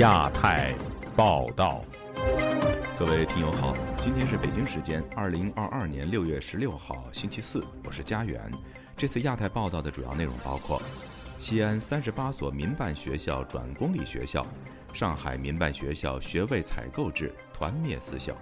[0.00, 0.74] 亚太
[1.14, 1.84] 报道，
[2.98, 8.50] 各位听友好，今天是北京时间二零二二年六月十六号星期四，我是佳远。
[8.96, 10.80] 这次亚太报道的主要内容包括：
[11.38, 14.46] 西安三十八所民办学校转公立学校，
[14.94, 18.32] 上海民办学校学位采购制团灭四校；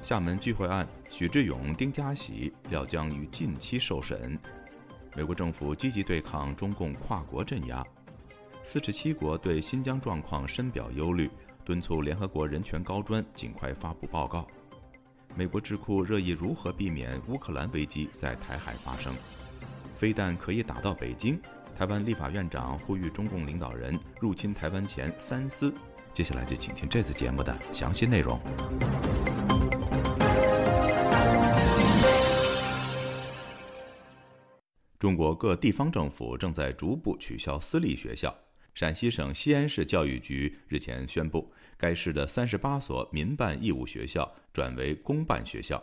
[0.00, 4.38] 厦门聚会案，许志勇、丁家喜料将于近期受审；
[5.16, 7.84] 美国政府积极对抗中共跨国镇压。
[8.66, 11.30] 四十七国对新疆状况深表忧虑，
[11.66, 14.48] 敦促联合国人权高专尽快发布报告。
[15.36, 19.14] 美国智库热议如何避免乌克兰危机在台海发生。
[19.94, 21.38] 飞弹可以打到北京，
[21.76, 25.72] 台湾立法院长呼吁中共领导人入侵台湾前三思。
[26.14, 28.40] 接下来就请听这次节目的详细内容。
[34.98, 38.34] 中国各地方政府正在逐步取消私立学校。
[38.74, 45.80] 陕西省西安市教育局日前宣布，该市的三十八所民办义务学校转为公办学校，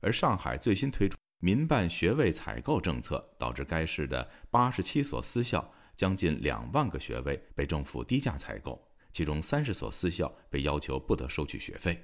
[0.00, 8.80] 而上海最新推出民办学位采购政策，导致该市的八十七所私校将近两万个学位被政府低价采购，
[9.12, 12.00] 其中三十所私校被要求不得收取学费。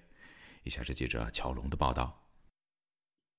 [0.64, 2.23] 以下是记者乔龙的报道。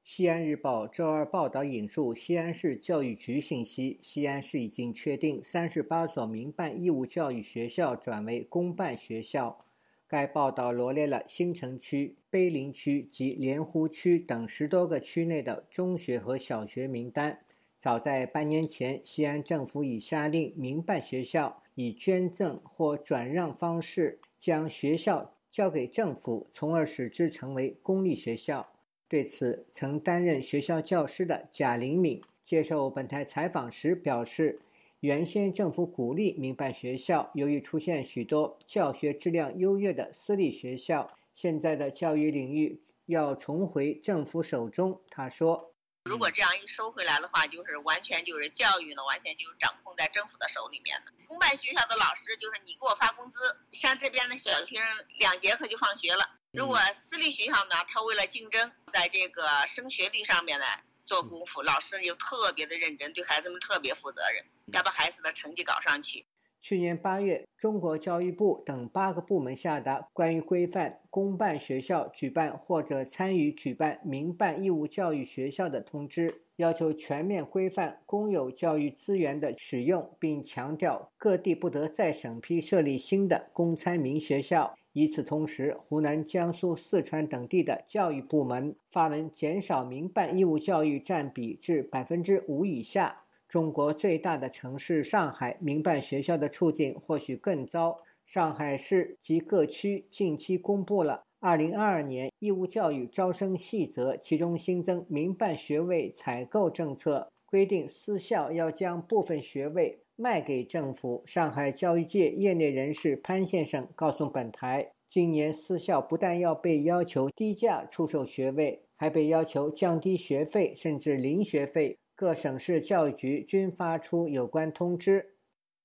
[0.08, 9.66] 西安日报周二报道引述西安市教育局信息，西安市已经确定三十八所民办义务教育学校转为公办学校。
[10.08, 17.40] 该报道罗列了新城区、碑林区及莲湖区等十多个区内的中学和小学名单。
[17.80, 28.68] 早在半年前，西安政府已下令民办学校以捐赠或转让方式将学校交给政府，从而使之成为公立学校。
[29.16, 34.60] 对此，曾担任学校教师的贾灵敏接受本台采访时表示
[35.00, 45.72] ：“原先政府鼓励民办学校，由于出现许多教学质量优越的私立学校，现在的教育领域要重回政府手中。”他说
[46.04, 51.06] ：“如果这样一收回来的话，就是完全就是教育呢，完全就是掌控在政府的手里面了。
[51.26, 53.40] 公办学校的老师就是你给我发工资，
[53.72, 54.86] 像这边的小学生
[55.20, 60.66] 两节课就放学了。”如果私立学校呢，他为了竞争，在这个升学率上面呢
[61.04, 66.26] 做功夫，老师又特别的认真，对孩子们特别负责任，要把孩子的成绩搞上去。
[66.62, 84.78] 去年八月，中国教育部等八个部门下达关于规范公办学校举办或者参与举办民办义务教育学校的通知，要求全面规范公有教育资源的使用，并强调各地不得再审批设立新的公参民学校。
[84.96, 93.24] 与此同时，湖南、江苏、四川等地的教育部门发文减少民办义务教育占比至百分之五以下。
[93.50, 98.00] 中国最大的城市上海民办学校的处境或许更糟。
[98.26, 110.00] 上海市及各区近期公布了二零二二年义务教育招生细则，其中新增民办学位采购政策，规定私校要将部分学位。
[110.16, 111.24] 卖给政府。
[111.26, 121.98] 上海教育界业内人士潘先生告诉本台，今年私校不但要被要求低价出售学位，还被要求降低学费，甚至零学费。
[122.16, 125.36] 各省市教育局均发出有关通知。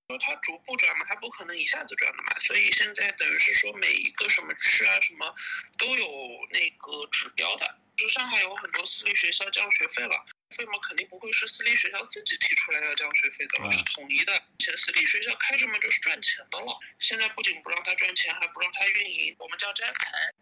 [0.08, 5.26] 说他逐步转嘛，他不可能一下子转的嘛，所以现在等于是说每一个什么市啊什么
[5.76, 6.06] 都有
[6.52, 7.66] 那个指标的。
[7.96, 10.14] 就上海有很多私立学校降学费了。
[10.56, 14.32] 费嘛肯定不会是私立学校自己提出来要降学费的了，是统一的。
[14.58, 16.66] 前私立学校开着嘛就是赚钱的了，
[16.98, 20.34] 现在不仅不让他赚钱，还不让他运营，我们叫摘牌。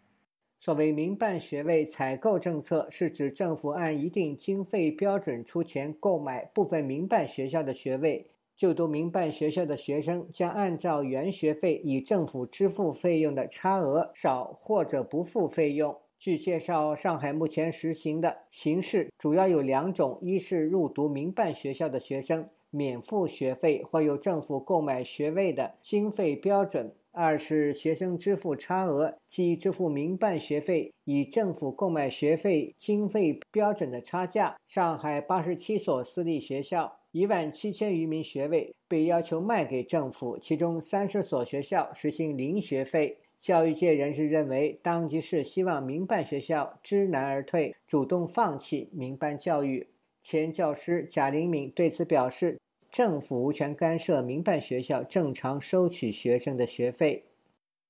[0.59, 16.01] 所谓民办学位采购政策，是指政府按一定经费标准出钱购买部分民办学校的学位，就读民办学校的学生将按照原学费以政府支付费用的差额少或者不付费用。
[16.19, 34.57] 据介绍，上海目前实行的形式主要有两种：一是入读民办学校的学生免付学费或由政府购买学位的经费标准；二是学生支付差额，即支付民办学费以政府购买学费经费标准的差价。
[34.67, 43.19] 上海八十七所私立学校一万七千余名学位被要求卖给政府，其中三十所学校实行零学费。
[43.39, 49.87] 教育界人士认为，当局是希望民办学校知难而退，主动放弃民办教育。
[50.21, 52.59] 前教师贾灵敏对此表示
[52.91, 57.27] ：“政府无权干涉民办学校正常收取学生的学费。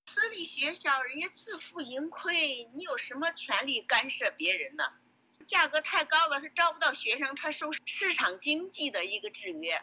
[0.06, 4.84] 私立学校人家自负盈亏，你有什么权利干涉别人呢？
[5.46, 9.82] 价格太高了，他招不到学生，他受市场经济的一个制约。”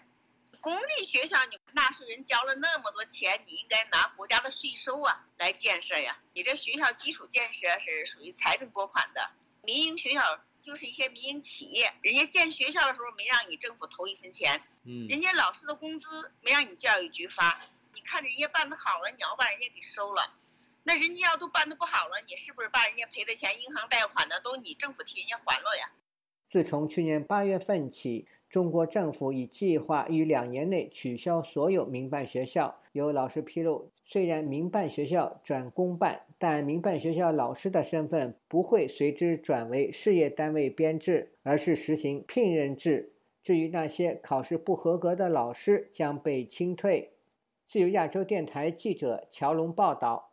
[0.66, 6.18] 公立学校，你纳税人交了那么多钱，你应该拿国家的税收啊来建设呀。
[6.34, 9.30] 你这学校基础建设是属于财政拨款的，
[9.62, 17.60] 民营学校就是一些民营企业，人家建学校的时候没让你政府投一分钱，嗯，人家老师的工资没让你教育局发，
[17.94, 20.34] 你看人家办的好了，你要把人家给收了，
[20.82, 25.92] 那人家要都办的不好了，你是不是把人家赔的钱、银行贷款的都你政府替人家还了呀？
[26.44, 28.26] 自从去年八月份起。
[28.48, 32.76] 中国政府已计划于两年内取消所有民办学校。
[32.92, 43.12] 有老师披露，虽然民办学校转公办，但民办学校老师的身份不会随之转为事业单位编制，而是实行聘任制。
[43.42, 47.12] 至于那些考试不合格的老师，将被清退。
[47.66, 50.32] 自由亚洲电台记者乔龙报道。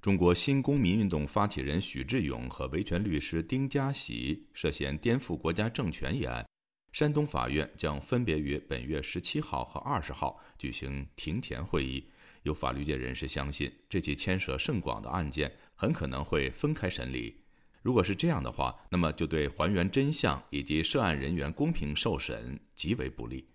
[0.00, 6.47] 中国新公民运动发起人许志勇和维权律师丁家喜涉嫌颠覆国家政权一案。
[6.92, 12.08] 山东法院将分别于本月十七号和二十号举行庭前会议。
[12.44, 17.42] 有法律界人士相信，这起牵涉甚广的案件很可能会分开审理。
[17.82, 23.46] 如果是这样的话，那么就对还原真相以及涉案人员公平受审极为不利。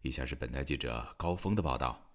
[0.00, 2.11] 以下是本台记者高峰的报道。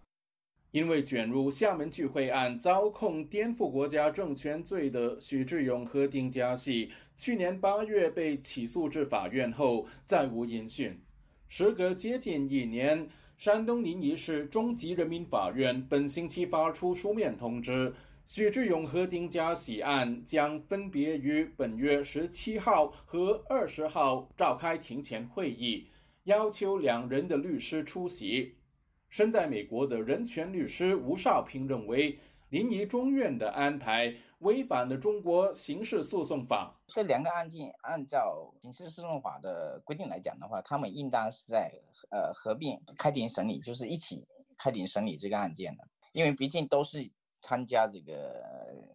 [0.72, 11.00] 因为卷入厦门聚会案遭控颠覆国家政权罪的许志勇和丁家喜，去年八月被起诉至法院后再无音讯。
[11.48, 17.94] 时隔接近一年，山东临沂市中级人民法院本星期发出书面通知，
[18.26, 25.88] 许志勇和丁家喜案将分别于本月十七号和二十号召开庭前会议，
[26.26, 28.57] 要求两人的律师出席。
[29.10, 32.20] 身在美国的人权律师吴少平认为，
[32.50, 36.74] 临沂中院的安排违反了中国刑事诉讼法。
[36.88, 41.72] 这两个案件按照刑事诉讼法的规定来讲的话，他们应当是在
[42.10, 44.26] 呃合并开庭审理，就是一起
[44.58, 45.88] 开庭审理这个案件的。
[46.14, 47.00] 因为毕竟都是
[47.42, 48.42] 参加这个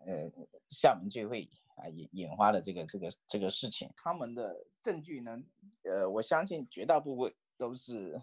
[0.06, 0.30] 呃
[0.70, 5.38] 厦门聚会啊引引发的这个这个这个事情，他们的证据呢，
[5.84, 8.20] 呃，我相信绝大部分都是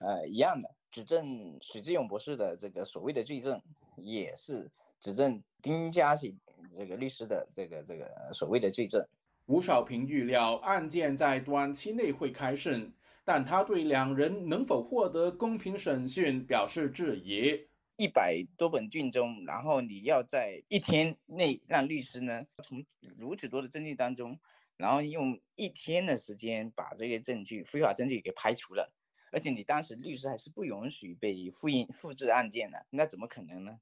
[0.00, 0.70] 呃一样的。
[0.94, 3.60] 指证许志勇博士的这个所谓的罪证，
[3.96, 4.70] 也是
[5.00, 6.38] 指证丁家喜
[6.70, 9.04] 这个律师的这个这个所谓的罪证。
[9.46, 12.92] 吴少平预料案件在短期内会开审，
[13.24, 17.66] 但他对两人能否获得公平审讯表示质疑。
[17.96, 22.84] 一百多本卷宗，然后你要在一天内让律师呢从
[23.16, 24.38] 如此多的证据当中，
[24.76, 28.92] 然后用一天的时间把这些证据非法证据给排除了。
[29.34, 33.76] 而且你当时律师还是不允许被复印复制案件的，那怎么可能呢？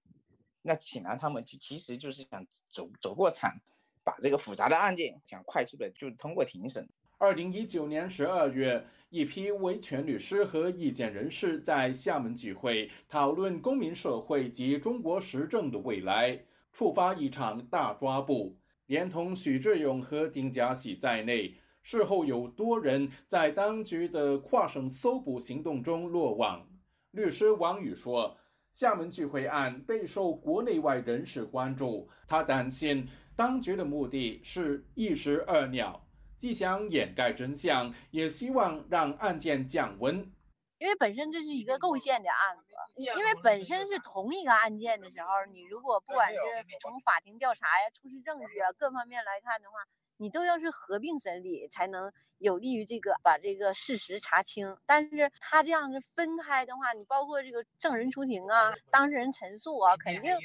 [0.63, 3.55] 那显然他们其其实就是想走走过场，
[4.03, 6.89] 把这个复杂的案件想快速的就通过庭审。
[7.19, 18.57] 二零一九年十二月，一批维权律师和意见人士在厦门聚会，讨论公民社会及中国时政的未来，触发一场大抓捕，
[18.87, 21.55] 连同许志勇和丁家喜在内。
[21.83, 26.67] 事后有多人在当局的跨省搜捕行动中落网。
[27.11, 28.39] 律师王宇说
[28.73, 33.07] ：“厦门聚会案备受国内外人士关注，他担心
[33.37, 36.07] 当局的目的是一石二鸟，
[36.39, 40.33] 既想掩盖真相，也希望让案件降温。
[40.79, 46.39] 因为本身这是一个构陷的案子，因为本身是同一个案件的时候，你如果不管是
[46.81, 49.77] 从法庭调查呀、出示证据啊各方面来看的话。”
[50.17, 54.77] 你都要是合并审理，才能有利于这个把这个事实查清。
[54.87, 60.37] 但是他这样子分开的话，你包括这个证人出庭啊、当事人陈述啊，肯定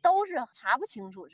[0.00, 1.26] 都是查不清楚。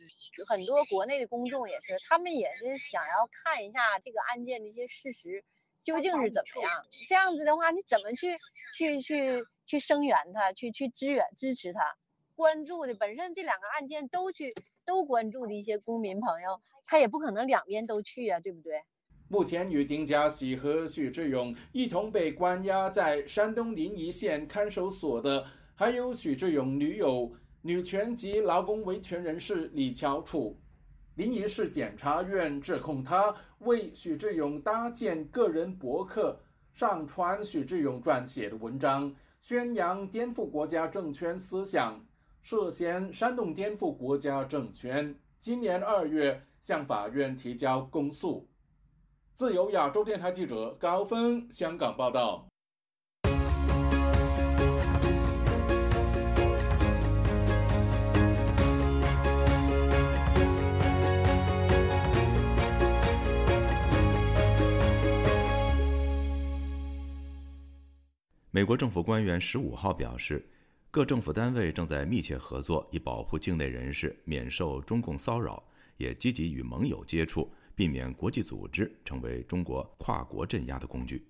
[0.47, 5.45] 很多国内的公众也是，他们也是想要看一下这个案件的一些事实
[5.79, 6.87] 究竟是怎么样。
[7.07, 8.35] 这样子的话，你怎么去
[8.73, 11.97] 去去去声援他，去去支援支持他，
[12.35, 14.55] 关注的本身这两个案件都去。
[14.91, 18.73] 都关注的一些公民朋友，他也不可能两边都去啊，对不对？
[19.29, 27.33] 目前与丁家喜和许志勇一同被关押在山东临沂县看守所的，还有许志勇女友、
[27.63, 30.59] 女权及劳工维权人士李乔楚。
[31.15, 36.41] 临沂市检察院指控他为许志勇搭建个人博客，
[36.73, 42.05] 上传许志勇撰写的文章，宣扬颠覆国家政权思想。
[42.43, 48.49] 涉嫌煽动颠覆国家政权，今年二月向法院提交公诉。
[49.35, 52.47] 自由亚洲电台记者高峰香港报道。
[68.53, 70.45] 美国政府官员十五号表示，
[70.93, 75.63] 各政府单位正在密切合作，以保护境内人士免受中共骚扰，
[75.97, 81.25] 也积极与盟友接触，避免国际组织成为中国跨国镇压的工具。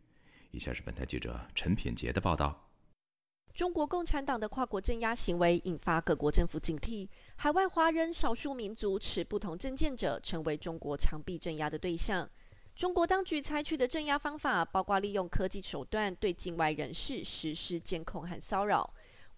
[0.50, 2.70] 以下是本台记者陈品杰的报道。
[3.52, 12.26] 中国共产党的跨国镇压行为引发各国政府警惕，海外华人、少数民族持不同政见者成为中国长臂镇压的对象。
[12.74, 18.90] 中国当局采取的镇压方法包括利用科技手段对境外人士实施监控和骚扰，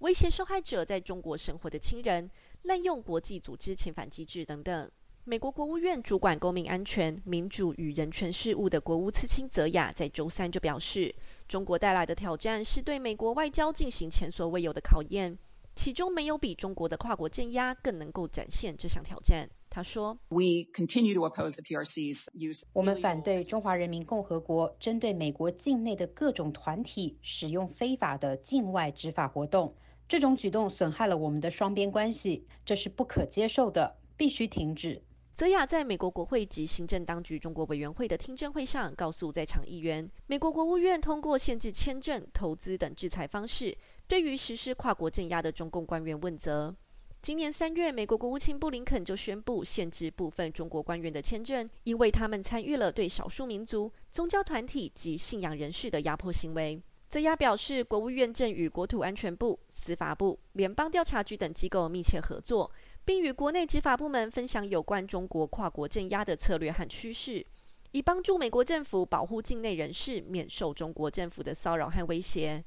[0.02, 2.28] 威胁受害者在中国生活的亲人，
[2.62, 4.90] 滥用国际组织遣返机制等等。
[5.22, 11.14] 美国国务院主管公民安全、民主与人权事务的国务次卿泽雅在周三就表示，
[11.46, 15.38] 中国带来的挑战是对美国外交进行前所未有的考验，
[15.76, 19.48] 其中没有比中国的跨国镇压更能够展现这项挑战。
[19.70, 22.62] 他说：“We continue to oppose the PRC's use。
[22.72, 29.76] 我们反对中华人民共和国针对美国境内的各种团体使用非法的境外执法活动，
[30.12, 35.00] 这种举动损害了我们的双边关系，这是不可接受的，必须停止。”
[35.34, 43.74] 泽雅在美国国会及行政当局中国委员会的听证会上告诉在场议员，美国国务院通过限制签证、投资等制裁方式，
[44.06, 46.76] 对于实施跨国镇压的中共官员问责。
[47.22, 56.82] 今年三月，美国国务卿布林肯就宣布限制部分中国官员的签证，因为他们参与了对少数民族、宗教团体及信仰人士的压迫行为。
[57.12, 62.72] 泽雅表示，国务院正与国土安全部、司法部、联邦调查局等机构密切合作。
[63.04, 67.44] 并与国内执法部门分享有关中国跨国镇压的策略和趋势，
[67.90, 72.64] 以帮助美国政府保护境内人士免受中国政府的骚扰和威胁。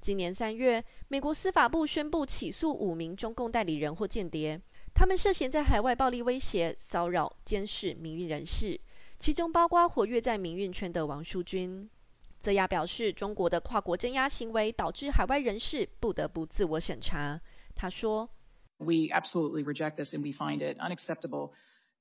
[0.00, 4.60] 今年三月，美国司法部宣布起诉五名中共代理人或间谍，
[4.92, 8.76] 他们涉嫌在海外暴力威胁、骚扰、监视民运人士，
[9.20, 11.88] 其中包括活跃在民运圈的王淑君。
[12.44, 17.40] 泽亚表示，中国的跨国镇压行为导致海外人士不得不自我审查。
[17.74, 18.28] 他说。
[18.76, 21.52] We absolutely reject this, and we find it unacceptable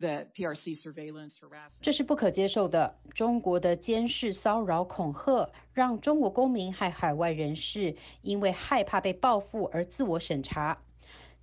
[0.02, 1.80] that PRC surveillance harassment.
[1.80, 3.00] 这是不可接受的。
[3.14, 10.78] 中国的监视、骚扰、恐吓，让中国公民和海外人士因为害怕被报复而自我审查。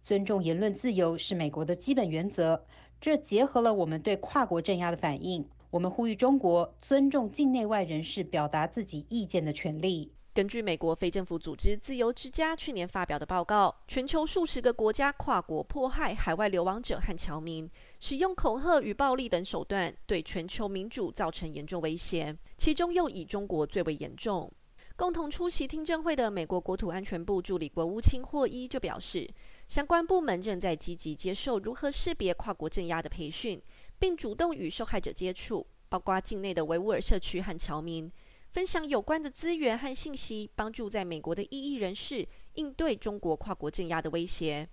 [0.05, 2.67] 尊重言论自由是美国的基本原则，
[3.01, 5.49] 这结合了我们对跨国镇压的反应。
[5.71, 10.13] 我们呼吁中国尊重境内外人士表达自己意见的权利。
[10.33, 22.37] 根据美国非政府组织自由之家去年发表的报告，全球数十个国家跨国迫害海外流亡者和侨民，使用恐吓与暴力等手段，对全球民主造成严重威胁。
[22.57, 24.53] 其中又以中国最为严重。
[24.97, 29.29] 共同出席听证会的美国国土安全部助理国务卿霍伊就表示，
[29.67, 33.61] 相关部门正在积极接受如何识别跨国镇压的培训，
[34.01, 38.11] 并主动与受害者接触，包括境内的维吾尔社区和侨民。
[38.53, 44.69] 分享有关的资源和信息，帮助在美国的异议人士应对中国跨国镇压的威胁。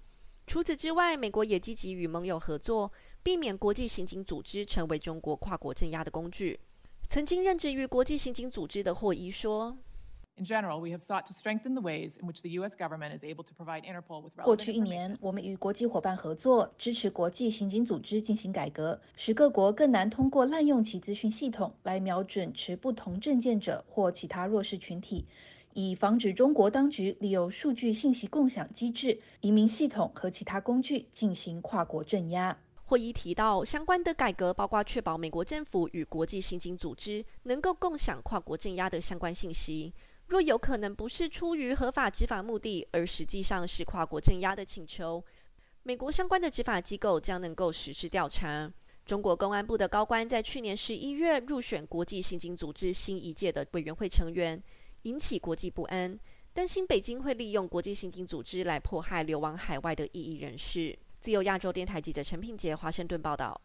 [0.47, 2.91] 除此之外，美国也积极与盟友合作，
[3.21, 6.59] 避免国际刑警组织成为中国跨国镇压的工具。
[7.09, 9.77] 曾经任职于国际刑警组织的霍伊说。
[14.43, 25.25] 过去一年，我们与国际伙伴合作，支持国际刑警组织进行改革，使各国更难通过滥用其资讯系统来瞄准持不同政见者或其他弱势群体，
[25.73, 32.55] 以防止中国当局利用数据信息共享机制、移民系统和其他工具进行跨国镇压。
[32.85, 39.93] 会议提到，相关的改革包括确保美国政府与国际刑警组织能够共享跨国镇压的相关信息。
[40.27, 45.23] 若有可能不是出于合法执法目的，而实际上是跨国镇压的请求，
[45.83, 48.71] 美国相关的执法机构将能够实施调查。
[49.05, 54.61] 中国公安部的高官在去年十一月入选国际刑警组织新一届的委员会成员，
[55.03, 56.19] 引起国际不安，
[56.53, 60.97] 担心北京会利用国际刑警组织来迫害流亡海外的异议人士。
[61.21, 63.61] 自由亚洲电台记者陈品杰华盛顿报道：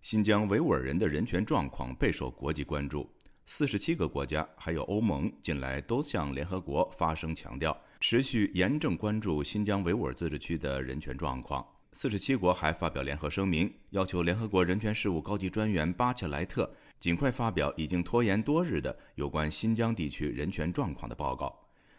[0.00, 3.10] 新疆维吾尔人的人权状况备受国际关注。
[3.52, 11.66] 四十七个国家还有欧盟近来都向联合国发声，强调持续严正关注新疆维吾尔自治区的人权状况。
[11.92, 21.52] 四十七国还发表联合声明，要求联合国人权事务高级专员巴切莱特尽快发表已经拖延多日的有关新疆地区人权状况的报告。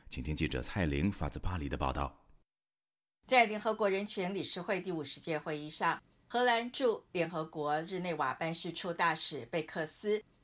[0.10, 2.18] 请听记者蔡玲发自巴黎的报道。
[3.28, 10.24] 在联合国人权理事会第五十届会议上，荷兰驻联合国日内瓦办事处大使贝克斯。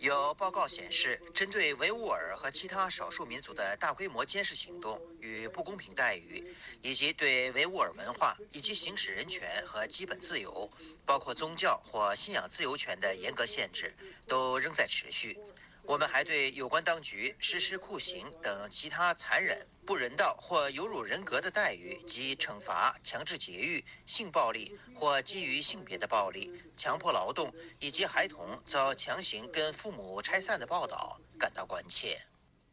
[0.00, 6.44] 有报告显示，针对维吾尔和其他少数民族的大规模监视行动与不公平待遇，
[6.82, 10.68] 以及对维吾尔文化以及行使人权和基本自由，
[11.04, 13.94] 包括宗教或信仰自由权的严格限制，
[14.26, 15.38] 都仍在持续。
[15.86, 32.20] 我们还对有关当局实施酷刑等其他残忍、不人道或有辱人格的待遇及惩罚、强制节育、性暴力或基于性别的暴力、强迫劳动以及孩童遭强行跟父母拆散的报道感到关切。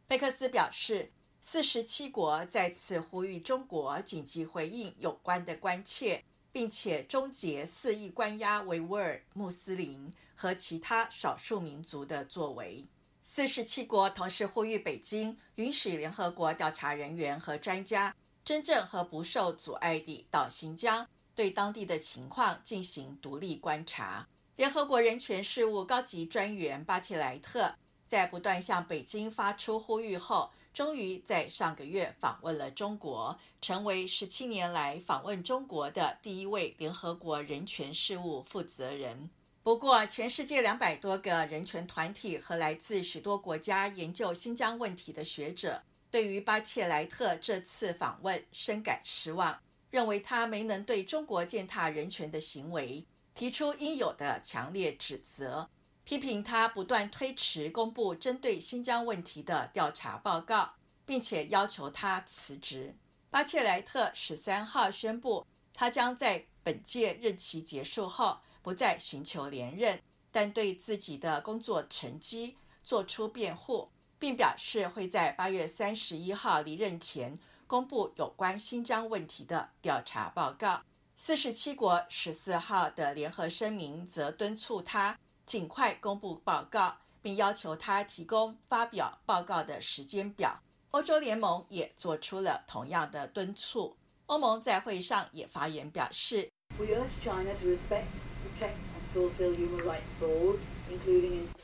[0.08, 12.84] 贝克斯表示，四十七国再次呼吁中国紧急回应有关的关切，并且终结肆意关押维吾尔、穆斯林和其他少数民族的作为。
[13.26, 18.14] 四十七国同时呼吁北京允许联合国调查人员和专家
[18.44, 24.28] 真正和不受阻碍地到新疆，对当地的情况进行独立观察。
[24.56, 27.74] 联合国人权事务高级专员巴切莱特
[28.06, 39.30] 在不断向北京发出呼吁后，终于在上个月访问了中国，成为十七年来访问中国的第一位联合国人权事务负责人。
[39.64, 53.02] 不过，全世界两百多个人权团体和来自许多国家研究新疆问题的学者，对于巴切莱特这次访问深感失望，认为他没能对中国践踏人权的行为
[53.34, 55.70] 提出应有的强烈指责，
[56.04, 60.74] 批评他不断推迟公布针对新疆问题的调查报告，
[61.06, 62.94] 并且要求他辞职。
[63.30, 68.38] 巴切莱特十三号宣布，他将在本届任期结束后。
[68.64, 70.00] 不再寻求连任，
[70.32, 80.80] 但对自己的工作成绩作出辩护，并表示会在八月三十一号离任前公布有关新疆问题的调查报告。
[81.14, 90.58] 四十七国十四号的联合声明则敦促他尽快公布报告，并要求他提供发表报告的时间表。
[90.92, 93.94] 欧洲联盟也做出了同样的敦促。
[94.26, 96.50] 欧盟在会上也发言表示。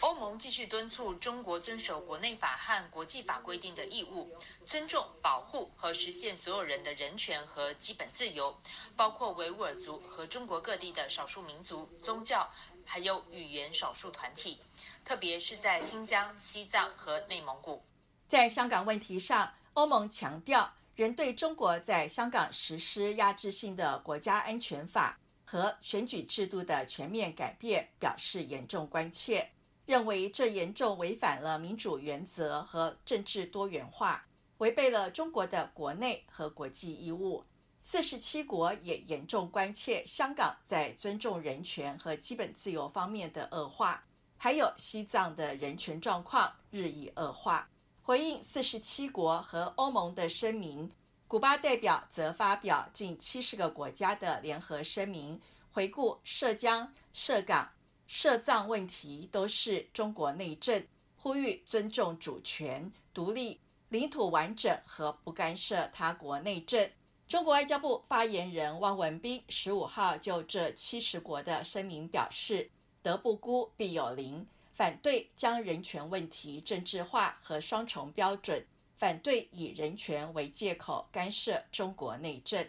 [0.01, 8.57] 欧盟继续敦促中国遵守国内法和国际法规定的义务，尊重、保护和实现所有人的人权和基本自由，
[8.97, 12.49] 包括维吾尔族和中国各地的少数民族、宗教
[12.85, 14.61] 还有语言少数团体，
[15.05, 17.83] 特别是在新疆、西藏和内蒙古。
[18.29, 25.19] 在香港问题上，欧盟强调仍对中国在香港实施压制性的国家安全法。
[25.51, 29.51] 和选举制度的全面改变表示严重关切，
[29.85, 34.25] 认为这严重违反了民主原则和政治多元化，
[34.59, 37.45] 违背了中国的国内和国际义务。
[37.83, 44.05] 四十七国也严重关切香港在尊重人权和基本自由方面的恶化，
[44.37, 47.69] 还有西藏的人权状况日益恶化。
[48.03, 50.89] 回应四十七国和欧盟的声明。
[51.31, 55.41] 古巴代表则发表近七十个国家的联合声明，
[55.71, 57.71] 回顾涉疆、涉港、
[58.09, 66.91] 涉藏问题都是中国内政，呼吁尊重主权、独立、领土完整和不干涉他国内政。
[67.29, 72.69] 中国外交部发言人汪文斌十五号就这七十国的声明表示
[73.05, 78.67] ：“德不孤，必有邻”，反对将人权问题政治化和双重标准。
[79.01, 82.69] 反对以人权为借口干涉中国内政。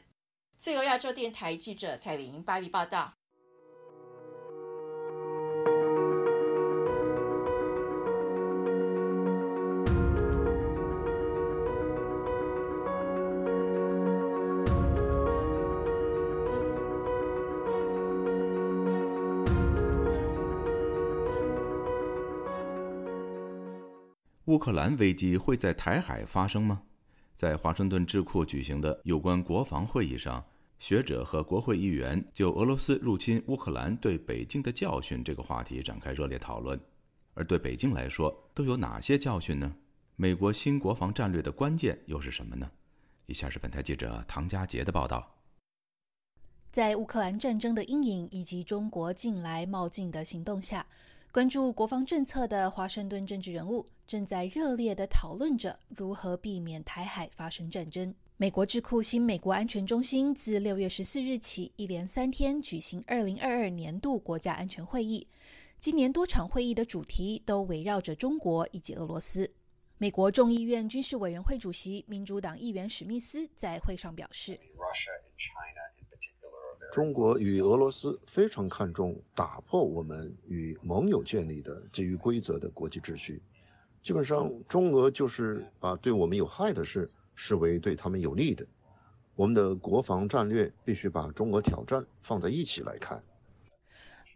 [0.57, 3.13] 自由亚洲电台记者蔡玲巴黎报道。
[24.51, 26.83] 乌克兰危机会在台海发生吗？
[27.33, 30.45] 在华盛顿智库举行的有关国防会议上，
[30.77, 36.77] 学者和国会议员就俄罗斯入侵乌克兰对北京的教训这个话题展开热烈讨论。
[37.33, 39.73] 而对北京来说，都有哪些教训呢？
[40.17, 42.69] 美国新国防战略的关键又是什么呢？
[43.27, 45.33] 以下是本台记者唐佳杰的报道。
[46.73, 50.85] 在乌克兰战争的阴影以及中国近来冒进的行动下。
[51.31, 58.13] 关注国防政策的华盛顿政治人物正在热烈地讨论着如何避免台海发生战争。
[58.35, 65.25] 美国智库新美国安全中心自六月十四日起一连三天举行二零二二年度国家安全会议，
[65.79, 69.49] 今年多场会议的主题都围绕着中国以及俄罗斯。
[69.97, 74.59] 美国众议院军事委员会主席民主党议员史密斯在会上表示。
[76.91, 83.41] 中国与俄罗斯非常看重打破我们与盟友建立的基于规则的国际秩序。
[84.03, 88.67] 基本上，中俄就是把对我们有害的事视为对他们有利的。
[89.35, 93.23] 我们的国防战略必须把中俄挑战放在一起来看。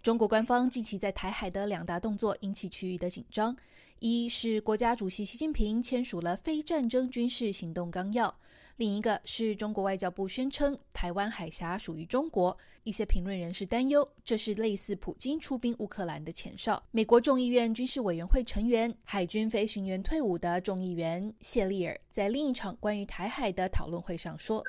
[0.02, 3.54] 中国官方近期在台海的两大动作引起区域的紧张：
[4.00, 8.30] 一是国家主席习近平签署了非战争军事行动纲要；
[8.78, 12.58] 另一个是中国外交部宣称台湾海峡属于中国。
[12.84, 16.82] 一些评论人士担忧，这是类似普京出兵乌克兰的前哨。
[16.92, 24.62] 美国众议院军事委员会成员、海军飞行员退伍的众议员谢利尔在另一场关于台海的讨论会上说：“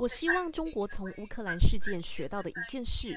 [0.00, 3.14] 我希望中国从乌克兰事件学到的一件事。”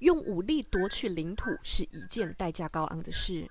[0.00, 3.48] 用武力夺取领土是一件代价高昂的事。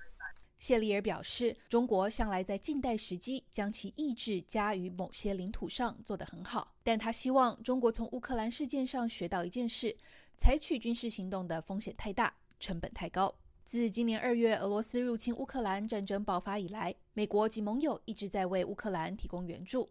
[0.58, 9.94] 谢利尔表示，中国向来在近代时期将其意志加于某些领土上做得很好，但他希望中国从乌克兰事件上学到一件事：
[10.36, 13.34] 采取军事行动的风险太大，成本太高。
[13.64, 19.90] 自今年二月俄罗斯入侵乌克兰战争爆发以来，美国及盟友一直在为乌克兰提供援助。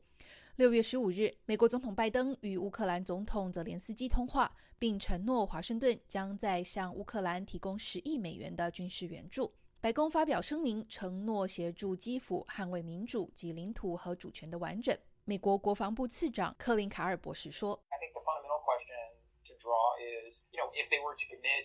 [0.56, 9.52] 六月十五日，美国总统拜登与乌克兰总统泽连斯基通话，并承诺华盛顿将在向乌克兰提供十亿美元的军事援助。
[9.84, 14.98] 白宫发表声明，承诺协助基辅捍卫民主及领土和主权的完整。
[15.26, 17.78] 美国国防部次长克林卡尔博士说：“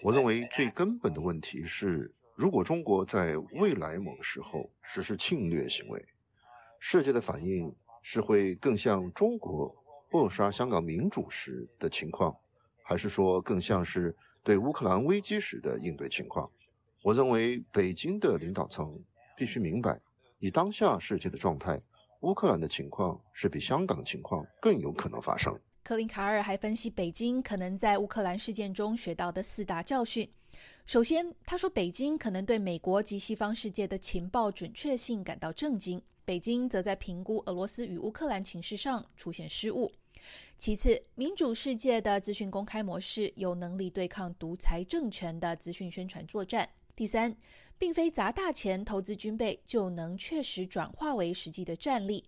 [0.03, 6.05] 我认为最根本的问题是，如果中国在未来某个时候实施侵略行为，
[6.81, 9.75] 世界的反应。”是会更像中国
[10.13, 12.35] 扼杀香港民主时的情况，
[12.83, 16.51] 还是说更像是对乌克兰危机时的应对情况？
[17.09, 19.03] 我认为北京的领导层
[19.35, 19.99] 必须明白，
[20.41, 21.81] 以当下世界的状态，
[22.21, 25.59] 乌克兰的情况是比香港的情况更有可能发生。
[25.83, 30.31] 克林卡尔还分析北京可能在乌克兰事件中学到的四大教训。
[30.85, 36.03] 首先，他说北京可能对美国及西方世界的情报准确性感到震惊。
[36.27, 39.91] 北京则在评估俄罗斯与乌克兰情势上出现失误。
[40.59, 46.69] 其次，民主世界的资讯公开模式有能力对抗独裁政权的资讯宣传作战。
[46.99, 47.37] 第三，
[47.79, 52.25] 并非砸大钱投资军备就能确实转化为实际的战力，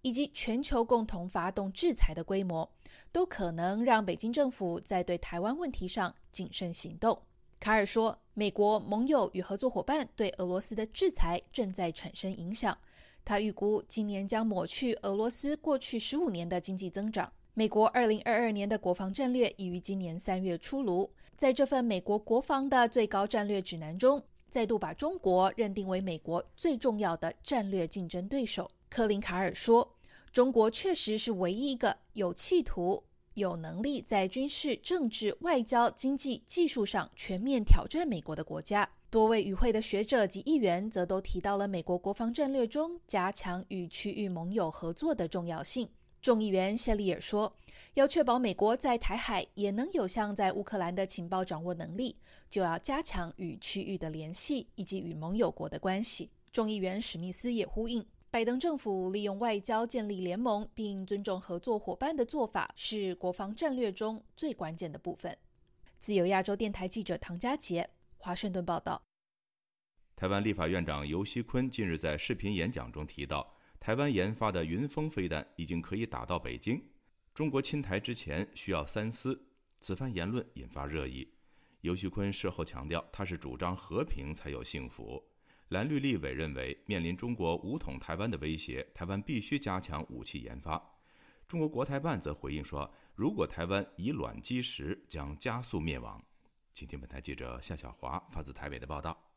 [0.00, 2.70] 以及全球共同发动制裁的规模，
[3.10, 7.20] 都可能让北京政府在对台湾问题上谨慎行动。
[7.58, 12.78] 卡尔说，美国盟友与合作伙伴对俄罗斯的制裁正在产生影响。
[13.24, 17.32] 他预估今年将抹去俄罗斯过去十五年的经济增长。
[17.54, 28.70] 美国二零二二年的国防战略已于今年三月出炉，在这份美国国防的最高战略指南中，再度把中国认定为美国最重要的战略竞争对手。
[28.88, 29.96] 科林卡尔说
[30.32, 33.02] ：“中国确实是唯一一个有企图、
[33.34, 45.86] 有能力在军事、政治、外交、经济、技术上全面挑战美国的国家。”多位与会的学者及议员则都提到了美国国防战略中加强与区域盟友合作的重要性。
[46.22, 47.52] 众议员谢利尔说
[47.94, 52.16] ：“要确保美国在台海也能有像在乌克兰的情报掌握能力，
[52.48, 65.36] 就要加强与区域的联系以及与盟友国的关系。”众议员史密斯也呼应，拜登政府利用外交建立联盟并尊重合作伙伴的做法是国防战略中最关键的部分。
[65.98, 67.90] 自由亚洲电台记者唐佳杰。
[68.16, 69.02] 华盛顿报道。
[70.14, 73.52] 台湾立法院长游锡坤近日在视频演讲中提到，
[73.82, 76.80] 台湾研发的云峰飞弹已经可以打到北京。
[77.34, 79.44] 中国侵台之前需要三思。
[79.80, 81.28] 此番言论引发热议。
[81.80, 85.20] 游旭坤事后强调，他是主张和平才有幸福。
[85.70, 90.80] 蓝绿立委认为，面临中国武统台湾的威胁，台湾必须加强武器研发。
[91.48, 96.24] 中国国台办则回应说，如果台湾以卵击石，将加速灭亡。
[96.72, 99.31] 请听本台记者夏小华发自台北的报道。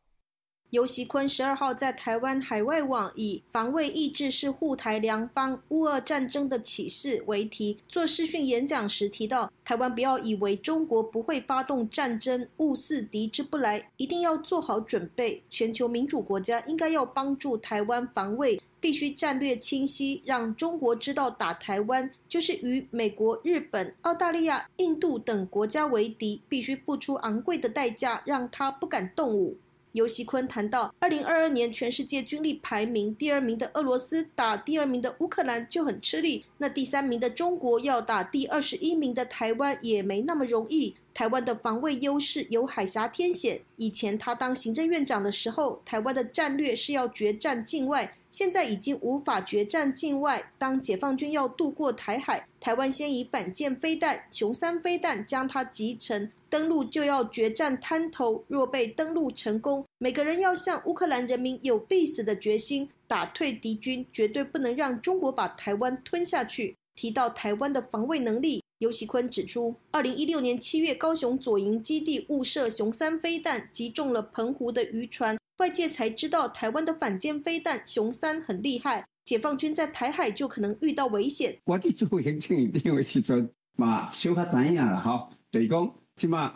[0.70, 15.42] 尤锡坤十二号在台湾海外网以“防卫意志是护台良方，乌俄战争的启示”为题做视讯演讲时提到，台湾不要以为中国不会发动战争，勿视敌之不来，一定要做好准备。
[15.48, 18.60] 全球民主国家应该要帮助台湾防卫。
[18.78, 29.56] 必须战略清晰，让中国知道打台湾就是与美国、日本、澳大利亚、印度等国家为敌，必须付出昂贵的代价，让他不敢动武。
[29.96, 40.94] 尤锡坤谈到，二零二二年全世界军力排名第二名的俄罗斯打第二名的乌克兰就很吃力，那第三名的中国要打第二十一名的台湾也没那么容易。
[41.14, 48.14] 台湾的防卫优势有海峡天险，以前他当行政院长的时候，台湾的战略是要决战境外。
[48.28, 50.52] 现在已经无法决战境外。
[50.58, 58.44] 当解放军要渡过台海，台湾先以反舰飞弹雄三飞弹将它击沉，登陆就要决战滩头。
[58.48, 66.76] 若被登陆成功，每个人要向乌克兰人民有必死的决心，打退敌军，绝对不能让中国把台湾吞下去。
[66.94, 68.62] 提到台湾的防卫能力。
[68.78, 81.56] 尤喜坤指出，二零一六年七月，高雄左营基地误射雄三飞弹，击中了澎湖的渔船，外界才知道台湾的反舰飞弹雄三很厉害，解放军在台海就可能遇到危险。
[81.64, 85.68] 我伫做行政院长的时阵，嘛小可知影啦，吼，就是，
[86.16, 86.50] 即马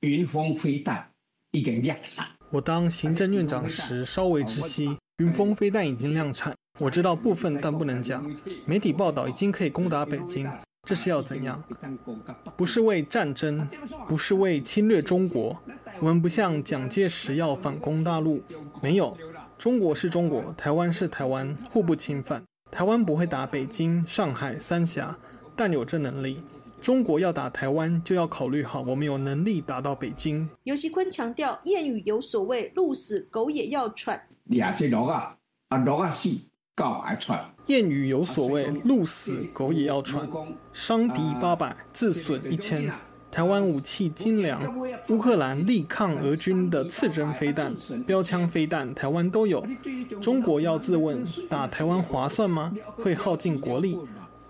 [0.00, 1.06] 云峰飞弹
[1.50, 2.26] 已经量产。
[2.48, 8.24] 我当行政院长时，稍微知悉云峰飞弹已经量产，我知道部分，但不能讲。
[8.64, 10.50] 媒体报道已经可以攻打北京。
[10.88, 11.62] 这是要怎样？
[12.56, 13.68] 不是为战争，
[14.08, 15.54] 不是为侵略中国。
[16.00, 18.42] 我们不像蒋介石要反攻大陆，
[18.82, 19.14] 没有。
[19.58, 22.42] 中国是中国，台湾是台湾，互不侵犯。
[22.70, 25.18] 台湾不会打北京、上海、三峡，
[25.54, 26.42] 但有这能力。
[26.82, 30.50] 中国要打台湾，就要考虑好我们有能力打到北京。
[30.64, 34.20] 尤熙坤强调，谚语有所谓“鹿死狗也要喘”。
[34.50, 35.36] 俩只鹿啊，
[35.68, 36.28] 啊鹿啊死，
[36.74, 37.40] 狗还喘。
[37.68, 40.28] 谚语有所谓“鹿死狗也要喘”，
[40.74, 42.90] 伤敌八百，自损一千。
[43.30, 44.60] 台湾武器精良，
[45.08, 47.72] 乌克兰力抗俄军的刺针飞弹、
[48.04, 49.64] 标枪飞弹，台湾都有。
[50.20, 52.76] 中国要自问，打台湾划算吗？
[52.96, 53.96] 会耗尽国力。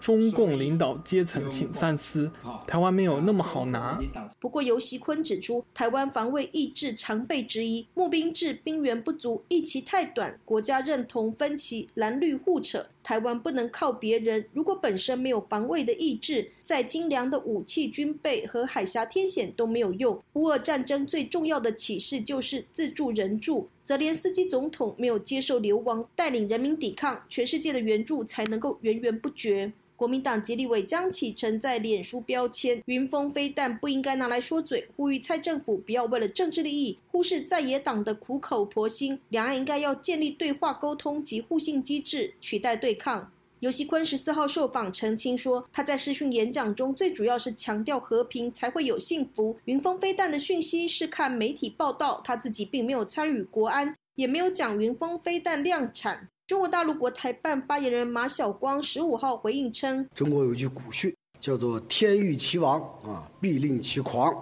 [0.03, 2.29] 中共领导阶层，请三思。
[2.67, 4.01] 台湾没有那么好拿。
[4.41, 12.85] 不过，尤锡坤指出，台湾防卫意志常被质疑，募兵制兵源不足，役期太短，国家认同分歧，蓝绿互扯。
[13.03, 14.45] 台湾不能靠别人。
[14.53, 20.23] 如果本身没有防卫的意志，再精良的武器军备和海峡天险都没有用。
[20.35, 23.69] 乌俄战争最重要的启示就是自助人助。
[23.85, 29.73] 泽连斯基总统没有接受流亡，带领人民抵抗，全世界的援助才能够源源不绝。
[29.97, 43.31] 国民党吉立委江启臣在脸书标签“云峰飞弹”不应该拿来说嘴，呼吁蔡政府不要为了政治利益忽视在野党的苦口婆心，两岸应该要建立对话沟通及互信机制，取代对抗。
[43.61, 49.55] 尤锡坤十四号受访澄清说，他在视讯演讲中最主要是强调和平才会有幸福。
[49.67, 56.27] 云峰飞弹的讯息是看媒体报道，他自己并没有参与国安，也没有讲云峰飞弹量产。
[56.47, 64.35] 中国大陆国台办发言人马晓光十五号回应称：“中国有句古训，叫做‘天欲其亡啊，必令其狂’。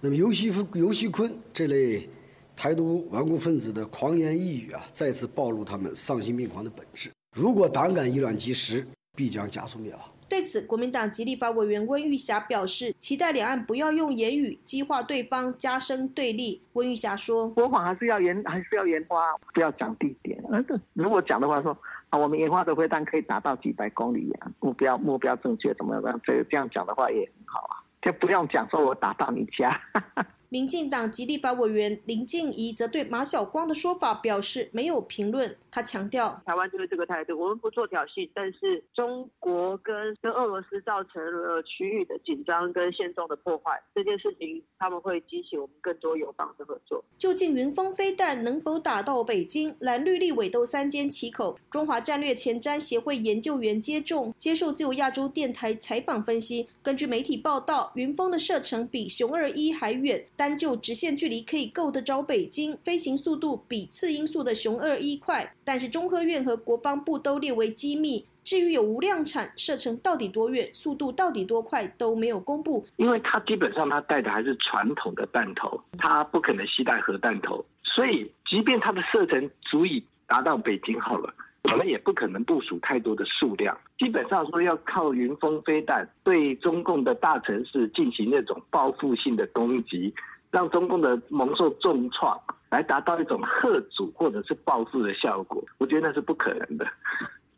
[0.00, 2.08] 那么尤西夫、尤西坤这类
[2.54, 7.10] 台独顽固分子的狂言逸语啊，再次暴露他们丧心病狂的本质。
[7.36, 16.62] 如果胆敢以卵击石，必将加速灭亡。”对此，国民党极力法委员温玉霞表示，期待两岸不要用言语激化对方，加深对立。
[16.74, 19.16] 温玉霞说：“国防还是要研，还是要研发，
[19.54, 20.38] 不要讲地点。
[20.52, 21.74] 而是如果讲的话，说
[22.10, 26.20] 啊，我们研发的飞弹可以达到几百公里啊，目标目标正确，怎么样？
[26.22, 29.80] 这这样讲的话也很好啊，就不用讲说我打到你家。
[30.50, 35.56] ”民进党极力法委员林静怡则对马晓光的说法表示没有评论。
[35.70, 47.04] 他强调，台湾就是这个态度，我们不做挑衅，但是中国跟跟俄罗斯造成了区域的紧张跟现状的破坏，这件事情他们会激起我们更多友邦的合作。
[47.16, 49.74] 究竟云峰飞弹能否打到北京？
[49.80, 51.58] 蓝绿立委都三缄其口。
[51.70, 60.24] 中华战略前瞻协会研究员接种接受自由亚洲电台采访分析，根据媒体报道，云峰的射程比熊二一还远。
[60.36, 68.24] 单就直线距离可以够得着北京，飞行速度比次音速的熊二一快，但是中科院和国防部都列为机密。
[68.42, 72.86] 至于有无量产，射程到底多远，速度到底多快都没有公布。
[72.96, 81.34] 因为它基本上它带的还是传统的弹头，它不可能携带核弹头，所以即便它的射程足以达到北京好了。
[81.70, 90.14] 我们也不可能部署太多的数量，基本上说要靠云峰飞弹对中共的大城市进行那种报复性的攻击，
[90.50, 96.86] 让中共的蒙受重创，来达到一种贺阻或者是报复的效果，我觉得那是不可能的。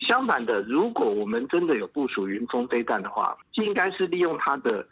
[0.01, 4.87] 相反的，如果我们真的有部署云峰飞弹的话，应该是利用它的。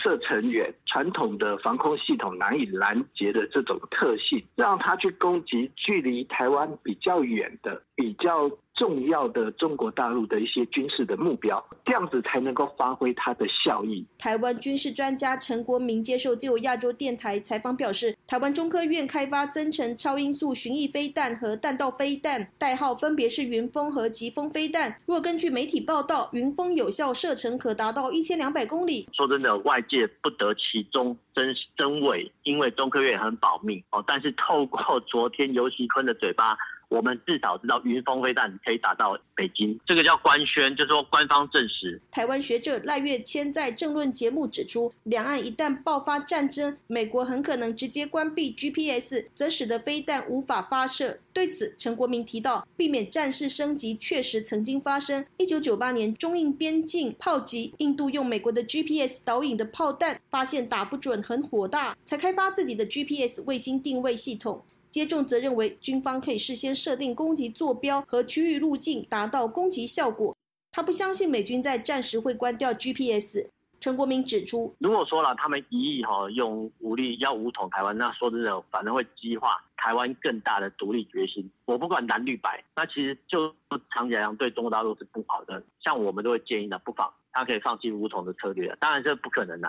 [0.00, 8.50] 射程远，传统的防空系统难以拦截的这种特性，让它去攻击距离台湾比较远的、比较。
[8.74, 14.04] 重要的中国大陆的一些军事的目标，这样子才能够发挥它的效益。
[14.18, 24.96] 台湾军事专家陈国明接受自由亚洲电台采访表示，台湾中科院开发增程超音速巡弋飞弹和弹道飞弹，代号分别是云峰和疾风飞弹。
[25.06, 29.08] 若根据媒体报道，云峰有效射程可达到一千两百公里。
[29.12, 34.02] 说真的，外界不得其中真真伪，因为中科院很保密哦。
[34.06, 36.56] 但是透过昨天尤锡坤的嘴巴。
[36.92, 41.98] 我们至少知道云峰飞弹可以打到北京，这个叫官宣，就是说官方证实。
[42.10, 51.18] 台湾学者赖月谦在政论节目指出，两岸一旦爆发战争，美国很可能直接关闭 GPS，则使得飞弹无法发射。
[51.32, 55.24] 对此，陈国民提到，避免战事升级确实曾经发生。
[55.38, 64.62] 一九九八年，中印边境炮击，印度用美国的 GPS 导引的炮弹，发现打不准，很火大，才开发自己的 GPS 卫星定位系统。
[64.92, 70.36] 接种则认为，军方可以事先设定攻击坐标和区域路径，达到攻击效果。
[70.70, 73.48] 他不相信美军在战时会关掉 GPS。
[73.80, 81.50] 陈国民指出，如果说了他们一意哈用武力要武统台湾，那说真的，反而会激化台湾更大的独立决心。
[81.64, 83.52] 我不管蓝绿白，那其实就
[83.94, 85.60] 长期来讲对中国大陆是不好的。
[85.82, 88.76] 像我们都会建议呢，不妨他可以放弃武统的策略。
[88.78, 89.68] 当然这不可能的。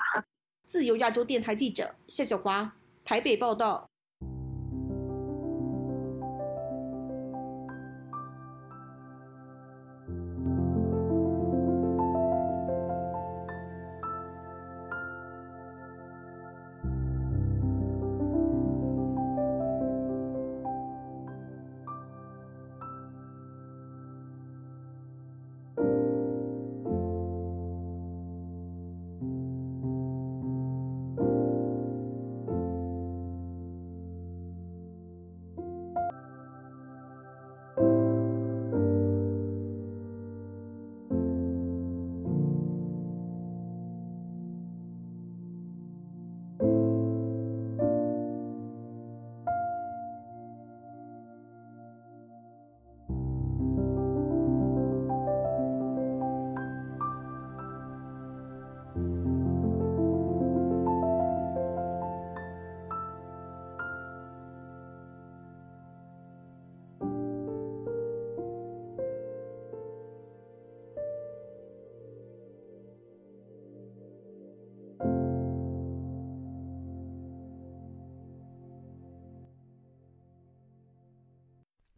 [0.66, 3.88] 自由亚洲电台记者夏小华台北报道。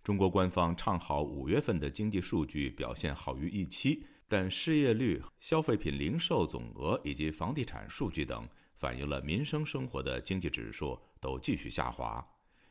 [0.06, 12.24] 中国官方唱好五月份的经济数据表现好于预期，但失业率、消费品零售总额以及房地产数据等反映了民生生活的经济指数都继续下滑。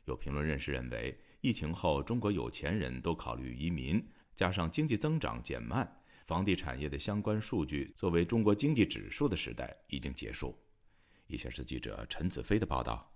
[0.04, 4.00] 有评论人士认为，疫情后中国有钱人都考虑移民，
[4.36, 5.92] 加上经济增长减慢，
[6.28, 10.56] 房地产业的相关数据作为中国经济指数的时代已经结束。
[11.26, 13.13] 以下是记者陈子飞的报道。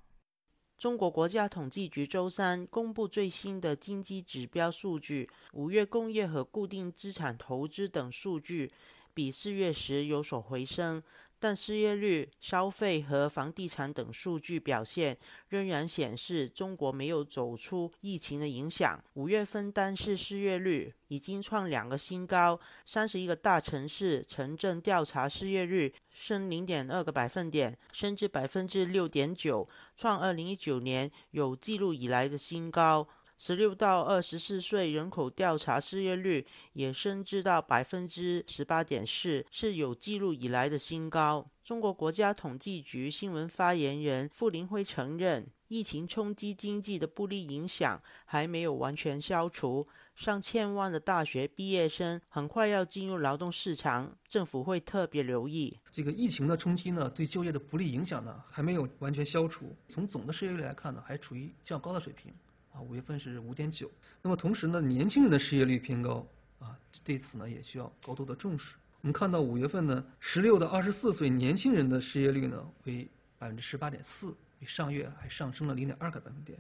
[0.78, 8.70] 中国国家统计局周三公布最新的经济指标数据，五月工业和固定资产投资等数据
[9.12, 11.02] 比四月时有所回升。
[11.40, 15.16] 但失业率、消费和房地产等数据表现
[15.48, 19.02] 仍然显示中国没有走出疫情的影响。
[19.14, 33.06] 五月份单市失业率已经创两个新高，三十一个大城市城镇调查失业率升零点二个百分点，升至百分之六点九，创二零一九年有记录以来的新高。
[33.38, 41.48] 十六到二十四岁人口调查失业率也升至到百分之十八点四，是有记录以来的新高。
[41.62, 55.78] 中国国家统计局新闻发言人傅林辉承认，疫情冲击经济的不利影响还没有完全消除，上千万的大学毕业生很快要进入劳动市场，政府会特别留意。
[55.92, 59.76] 这个疫情的冲击呢，对就业的不利影响呢，还没有完全消除。
[59.88, 62.34] 从总的失业率来看呢，还处于较高的水平。
[62.80, 63.90] 五月份是五点九。
[64.22, 66.26] 那么同时呢，年轻人的失业率偏高
[66.58, 68.74] 啊，对此呢也需要高度的重视。
[69.00, 76.58] 我们看到五月份呢，十六到二十四岁年轻人的失业率呢为百分之十八点四，比上月还上升了零点二个百分点。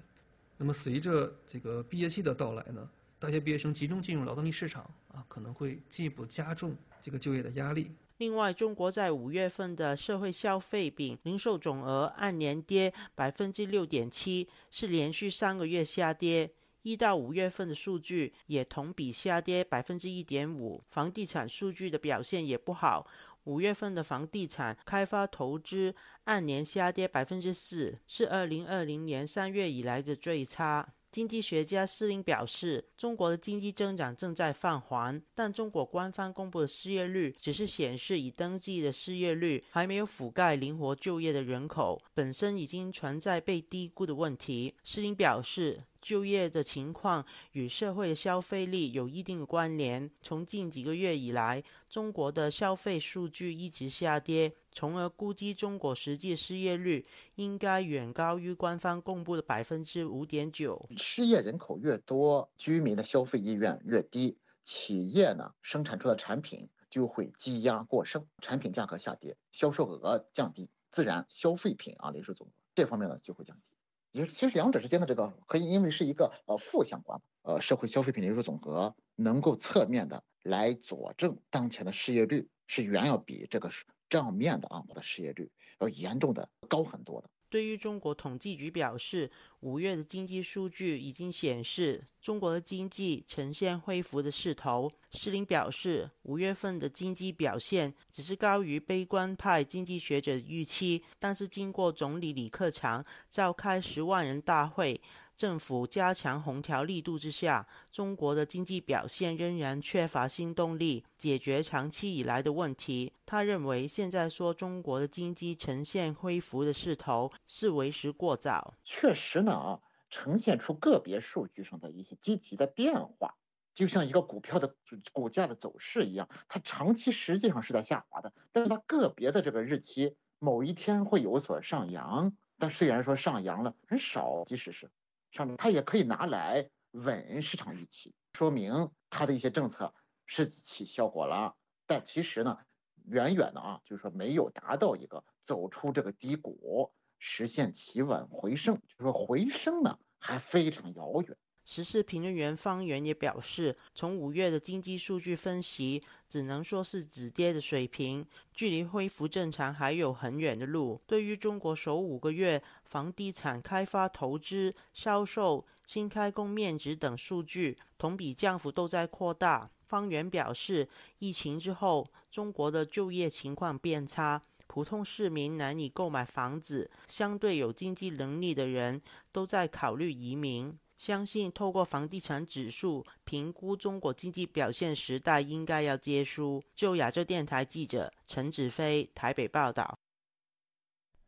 [0.56, 7.90] 那么随着这个毕业季的到来呢，大学毕业生集中进入劳动力市场啊，可能会进一步加重这个就业的压力。
[8.18, 16.52] 另外，中国在五月份的社会消费品零售总额按年跌百分之六点七，是连续三个月下跌。
[16.82, 20.82] 一到五月份的数据也同比下跌百分之一点五。
[20.90, 23.06] 房地产数据的表现也不好，
[23.44, 25.94] 五月份的房地产开发投资
[26.24, 30.94] 按年下跌百分之四，是二零二零年三月以来的最差。
[31.18, 44.72] 经济学家施林表示，中国的经济增长正在放缓，但中国官方公布的失业率只是显示已登记的失业率，还没有覆盖灵活就业的人口，本身已经存在被低估的问题。
[44.84, 50.10] 施林表示，就业的情况与社会消费力有一定关联。
[50.22, 60.88] 从近几个月以来，中国的消费数据一直下跌，从而估计中国实际失业率应该远高于官方公布的百分之五点九。
[60.96, 73.62] 失业人口越多，居民的消费意愿越低，企业呢生产出的产品就会积压过剩，产品价格下跌，销售额降低，自然消费品啊零售总额这方面呢就会降低。
[74.10, 83.70] 其实，其实两者之间的这个可以因为是一个呃负相关，呃，社会消费品零售总额能够侧面的来佐证当前的失业率是远要比这个
[84.08, 87.30] 账面的啊我的失业率要严重的高很多的。
[87.50, 89.30] 对于中国统计局表示，
[89.60, 94.90] 五月的经济数据已经显示中国的经济呈现恢复的势头。
[95.10, 105.00] 施林表示，五月份的经济表现只是高于悲观派经济学者预期，但是经过总理李克强召开十万人大会。
[105.38, 113.12] 政府加强红条力度之下，中国的经济表现仍然缺乏新动力，解决长期以来的问题。
[113.24, 118.74] 他认为，现在说中国的经济呈现恢复的势头是为时过早。
[118.84, 119.78] 确实呢，
[120.10, 123.36] 呈现出个别数据上的一些积极的变化，
[123.76, 124.74] 就像一个股票的
[125.12, 134.90] 股价的走势一样，它长期实际上是在下滑的，但是它个别的这个日期某一天会有所上扬，但虽然说上扬了很少，即使是。
[135.30, 139.94] 上面它也可以拿来稳市场预期，说明它的一些政策
[140.26, 141.56] 是起效果了，
[141.86, 142.58] 但其实呢，
[143.04, 151.36] 远远的啊，就是说没有达到一个走出这个低谷，实现企稳回升，就是说回升呢还非常遥远。
[151.68, 160.98] 时事评论员方源也表示，从五月的经济数据分析，只能说是止跌的水平，距离恢复正常还有很远的路。
[161.06, 170.88] 对于中国首五个月房地产开发投资、销售、新开工面积等数据同比降幅都在扩大，方源表示，
[171.18, 180.74] 疫情之后，中国的就业情况变差，普通市民难以购买房子，相对有经济能力的人都在考虑移民。
[180.98, 186.62] 相信透过房地产指数评估中国经济表现时代应该要结束。
[186.74, 189.96] 就亚洲电台记者陈子飞台北报道。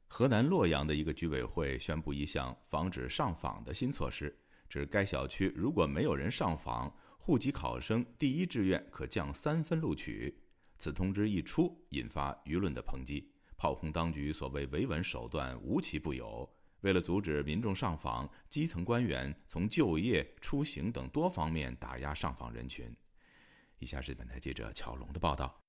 [0.09, 4.37] 河南洛阳的一个居委会宣布一项防止上访的新措施，
[4.69, 10.37] 指该小区如果没有人上访，户籍考生第一志愿可降三分录取。
[10.79, 16.51] 此通知一出，引发舆论的抨击，炮轰当局所谓维稳手段无奇不有。
[16.83, 22.95] 为了阻止民众上访，基层官员从就业、出行等多方面打压上访人群。
[23.79, 25.61] 以下是本台记者乔龙的报道。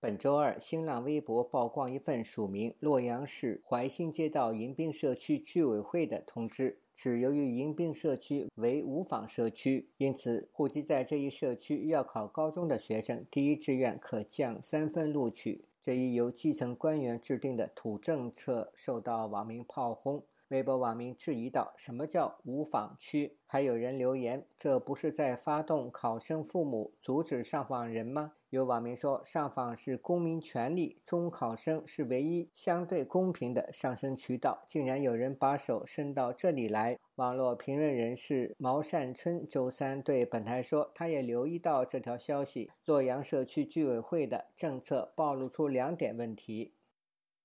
[0.00, 15.64] 本周二，新浪微博曝光一份署名洛阳市怀新街道迎宾社区居委会的通知，是由于迎宾社区为无访社区，因此户籍在这一社区要考高中的学生，第一志愿可降三分录取。
[15.80, 36.98] 这一由基层官员制定的土政策受到网民炮轰，微博网民质疑道：“什么叫无访区？”还有人留言：“这不是在发动考生父母阻止上访人吗？”有网民说：“上访是公民权利，中考生是唯一相对公平的上升渠道。”竟然有人把手伸到这里来。
[37.16, 42.70] 网络评论人士毛善春周三对本台说：“他也留意到这条消息。
[42.86, 46.72] 洛阳社区居委会的政策暴露出两点问题，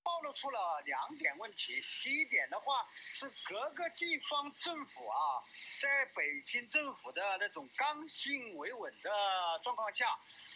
[0.03, 1.81] 暴露出了两点问题。
[2.01, 5.43] 第一点的话是各个地方政府啊，
[5.81, 9.09] 在北京政府的那种刚性维稳的
[9.63, 10.05] 状况下，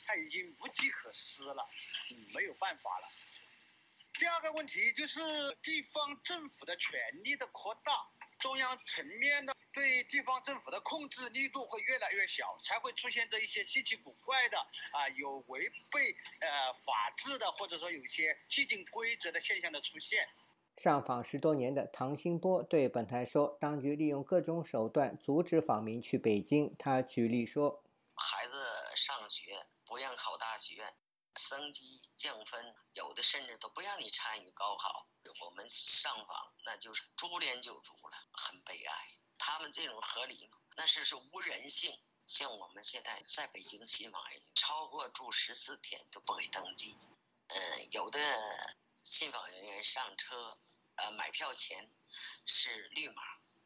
[0.08, 1.68] 他已经无计可施了，
[2.34, 3.08] 没有办法了。
[4.18, 5.20] 第二个问题就是
[5.62, 7.92] 地方政府的权力的扩大。”
[8.40, 14.60] 中央层面的对地方政府的控制力度会越来越小，才会出现这一些稀奇古怪的
[14.92, 20.30] 啊，有违背呃法治的，或者说有些既定规则的现象的出现。
[20.78, 27.84] 上访十多年的唐新波对本台说：“当局利用各种手段阻止访民去北京。”他举例说
[28.14, 28.54] ：“孩子
[28.96, 30.96] 上学不让考大学。”
[31.38, 35.08] 升级降分，有的甚至都不让你参与高考。
[35.40, 39.08] 我们上访，那就是株连九族了，很悲哀。
[39.38, 40.58] 他们这种合理吗？
[40.76, 41.96] 那是是无人性。
[42.26, 44.20] 像我们现在在北京新访，
[44.56, 46.98] 超过住十四天都不给登记。
[47.50, 48.20] 嗯，有的
[49.04, 50.58] 信访人员上车，
[50.96, 51.88] 呃，买票前
[52.48, 53.22] 是绿码，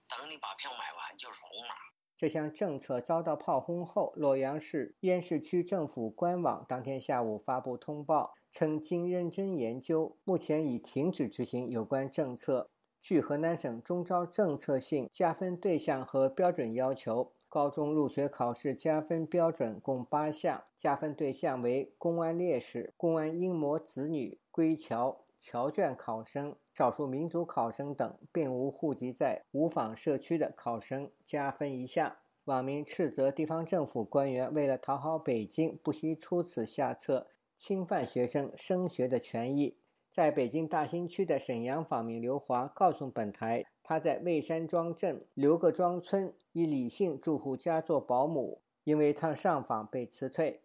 [0.10, 1.76] 等你把票买完就是红码。
[2.22, 12.70] 这项政策遭到炮轰后，洛阳市燕市区政府官网当天下午发布通报，称经认真研究，目前已停止执行有关政策。
[13.00, 32.18] 据河南省中招政策性加分对象和标准要求，高中入学考试加分标准共八项，加分对象为公安烈士、公安英模子女、归侨、侨眷考生、少数民族考生等，并无户籍在无纺社区的考生加分一项。
[32.46, 39.78] 网民斥责地方政府官员为了讨好北京，不惜出此下策，侵犯学生升学的权益。
[40.10, 50.62] 在北京大兴区的沈阳访民刘华告诉本台，他在魏山庄镇刘各庄村一李姓住户家做保姆，因为他上访被辞退。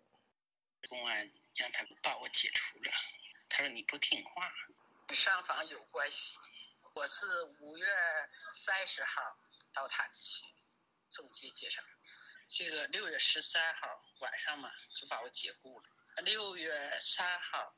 [0.88, 2.90] 公安让他把我解除了，
[3.48, 4.48] 他说你不听话，
[5.14, 6.36] 上访有关系。
[6.94, 7.26] 我是
[7.60, 7.86] 五月
[8.52, 9.22] 三十号
[9.72, 10.44] 到他那去
[11.10, 11.80] 中介介绍，
[12.48, 13.86] 这个六月十三号
[14.20, 15.84] 晚上嘛就把我解雇了。
[16.24, 17.74] 六月三号。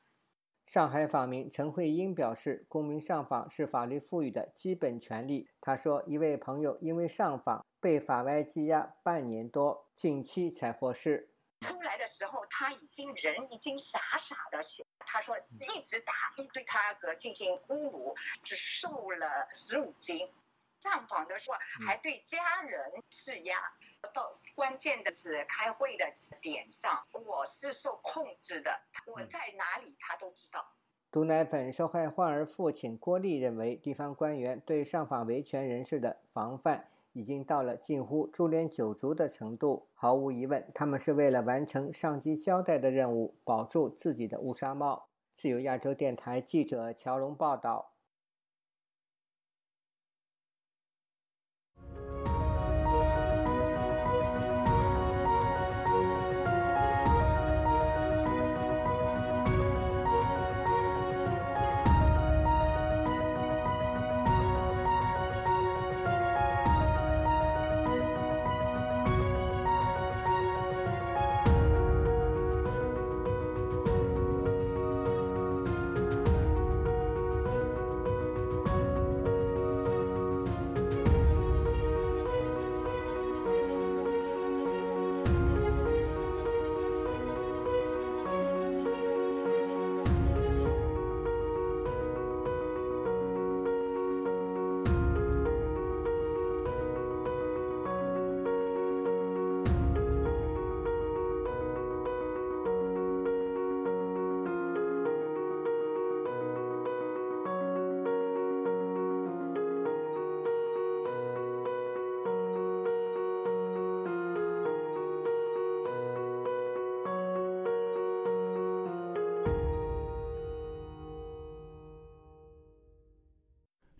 [0.66, 5.50] 上海访民陈慧英表示，公民上访是法律赋予的基本权利。
[5.60, 11.34] 她说，一位朋友因为上访被法外羁押半年多，近期才获释。
[11.60, 14.62] 出来的时候，他已经人已经傻傻的，
[15.10, 20.30] 他说一直打，一对他个进行侮辱，只瘦了十五斤。
[20.80, 23.56] 上访的时候还对家人施压，
[24.14, 26.04] 到关键的是开会的
[26.40, 30.64] 点上，我是受控制的，我在哪里他都知道。
[31.10, 39.88] 毒奶粉受害患儿父亲郭丽认为，地方官员对上访维权人士的防范已经到了近乎株连九族的程度。
[39.92, 45.08] 毫无疑问，他们是为了完成上级交代的任务，保住自己的乌纱帽。
[45.34, 47.90] 自由亚洲电台记者乔龙报道。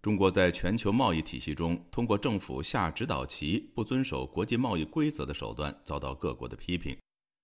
[0.08, 6.96] 中国在全球贸易体系中，通过政府下指导棋、不遵守国际贸易规则的手段，遭到各国的批评；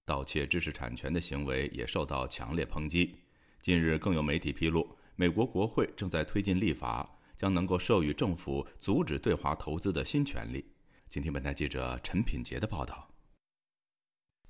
[0.07, 3.17] 盗窃知识产权的行为也受到强烈抨击。
[3.61, 10.65] 近日，更有媒体披露，美国国会正在推进立法，将能够授予政府阻止对华投资的新权利。
[11.11, 13.11] 请听本台记者陈品杰的报道。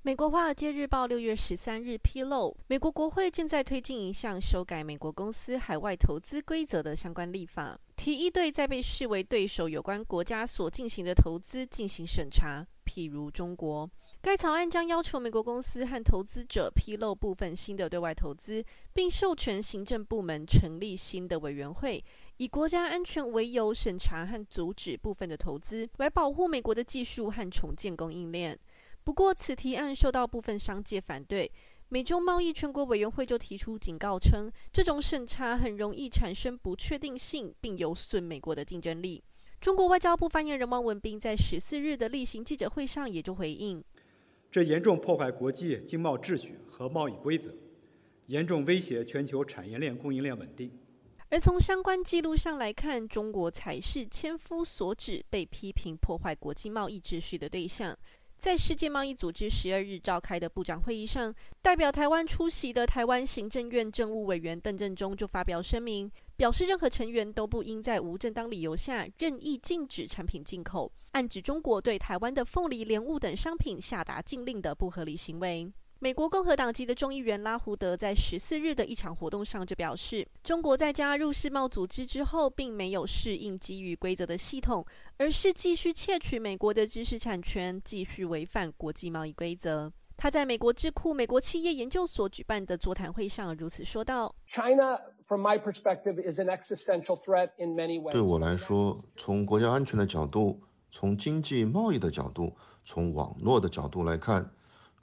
[0.03, 13.89] 美国《华尔街日报》六月十三日披露，美国国会正在推进一项修改美国公司海外投资规则的相关立法，提议对在被视为对手有关国家所进行的投资进行审查，譬如中国。
[14.21, 22.03] 该草案将要求美国公司和投资者披露部分新的对外投资，并授权行政部门成立新的委员会，
[22.37, 28.59] 以国家安全为由审查和阻止部分的投资，来保护美国的技术和重建供应链。
[29.03, 31.51] 不过，此提案受到部分商界反对。
[31.89, 39.23] 美中贸易全国委员会就提出警告称，这种审查很容易产生不确定性，并有损美国的竞争力。
[39.61, 43.83] 中国外交部发言人汪文斌在十四日的例行记者会上也就回应：
[44.51, 47.53] 这严重破坏国际经贸秩序和贸易规则，
[48.27, 50.71] 严重威胁全球产业链供应链稳定。
[51.29, 57.95] 而从相关记录上来看，中国才是千夫所指被批评破坏国际贸易秩序的对象。
[58.37, 75.71] 在世界贸易组织十二日召开的部长会议上，代表台湾出席的台湾行政院政务委员邓振中就发表声明，表示任何成员都不应在无正当理由下任意禁止产品进口，暗指中国对台湾的凤梨、莲雾等商品下达禁令的不合理行为。
[76.05, 84.85] 美国共和党籍的众议员拉胡德在十四日的一场活动上就表示，中国在加入世贸组织之后，并没有适应基于规则的系统，
[85.17, 89.91] 而是继续窃取美国的知识产权，继续违反国际贸易规则。
[90.15, 104.47] 他在美国智库美国企业研究所举办的座谈会上如此说道：“China from my perspective, is an existential threat in many ways 对我来说，从国家安全的角度，从经济贸易的角度，从网络的角度来看，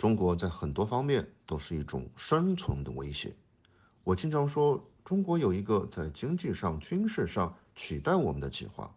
[0.03, 3.33] 中国在很多方面都是一种生存的威胁。
[4.03, 8.93] 我经常说，中国有一个在经济上、军事上取代我们的计划，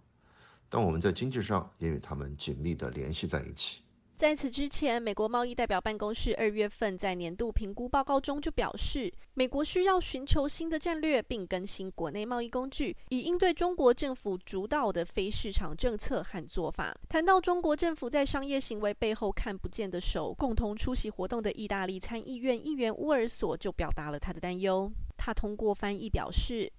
[0.68, 3.82] 但我们在经济上也与他们紧密地联系在一起。
[4.18, 16.96] 在此之前，美国贸易代表办公室二月份在年度评估报告中就表示，美国需要寻求新的战略，并更新国内贸易工具，以应对中国政府主导的非市场政策和做法。
[17.10, 24.90] 谈到中国政府在商业行为背后看不见的手，共同出席活动的意大利参议院议员乌尔索就表达了他的担忧。
[25.18, 26.72] 他通过翻译表示：“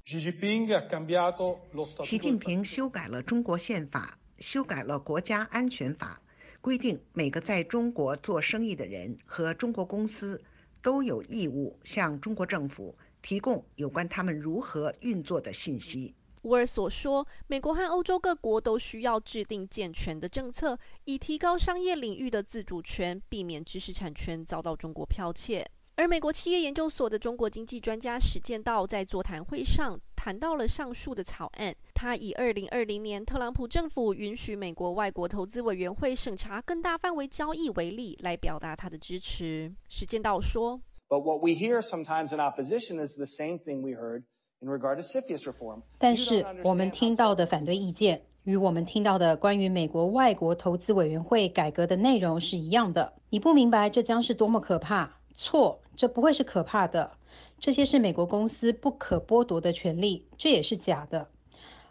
[2.02, 6.18] 习近平修改了中国宪法，修改了国家安全法。”
[6.66, 10.42] 规定每个在中国做生意的人和中国公司
[10.82, 12.92] 都有义务向中国政府
[13.22, 16.12] 提供有关他们如何运作的信息。
[16.42, 25.64] 沃尔所说，美国和欧洲各国都需要制定健全的政策，以提高商业领域的自主权，避免知识产权遭到中国剽窃。
[25.98, 31.74] 而美国企业研究所的中国经济专家史建道在座谈会上谈到了上述的草案。
[31.94, 39.72] 他以二零二零年特朗普政府允许美国外国投资委员会审查更大范围交易为例，来表达他的支持。
[39.88, 40.78] 史建道说
[41.08, 44.24] ：“But what we hear sometimes in opposition is the same thing we heard
[44.60, 53.14] in regard to CFIUS reform。”但是我们听到的反对意见与我们听到的关于美国外国投资委员会改革的内容是一样的。
[53.30, 55.10] 你不明白这将是多么可怕？
[55.32, 55.80] 错。
[55.96, 57.12] 这不会是可怕的，
[57.58, 61.28] 这些是美国公司不可剥夺的权利，这也是假的。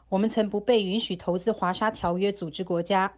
[0.09, 3.13] 我们曾不被允许投资华沙条约组织国家，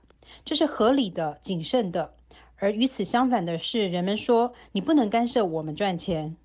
[0.46, 2.14] 这是合理的、谨慎的。
[2.56, 6.36] 而与此相反的是，人们说你不能干涉我们赚钱。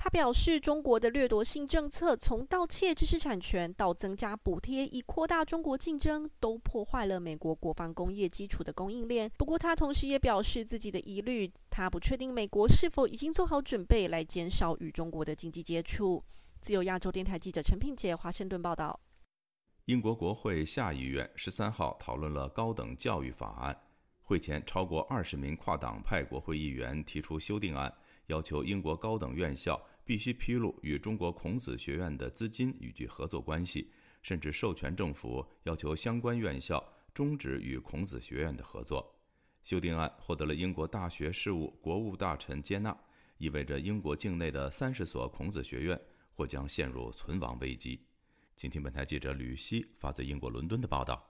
[0.00, 9.28] 他表示，中国的掠夺性政策，从盗窃知识产权到增加补贴以扩大中国竞争，都破坏了美国国防工业基础的供应链。
[9.36, 16.22] 不过，他同时也表示自己的疑虑，他不确定美国是否已经做好准备来减少与中国的经济接触。
[16.60, 19.00] 自由亚洲电台记者陈品杰华盛顿报道。
[19.86, 23.76] 英国国会下议院十三号讨论了高等教育法案，
[24.22, 27.92] 会前超过二十名跨党派国会议员提出修订案。
[28.26, 33.90] 要求英国高等院校必须披露与中国孔子学院的资金以及合作关系，
[34.22, 36.82] 甚至授权政府要求相关院校
[37.12, 39.14] 终止与孔子学院的合作。
[39.62, 42.98] 修订案获得了英国大学事务国务大臣接纳，
[43.36, 46.00] 意味着英国境内的三十所孔子学院
[46.32, 48.00] 或将陷入存亡危机。
[48.56, 51.22] 请听本台记者吕希发自英国伦敦的报道。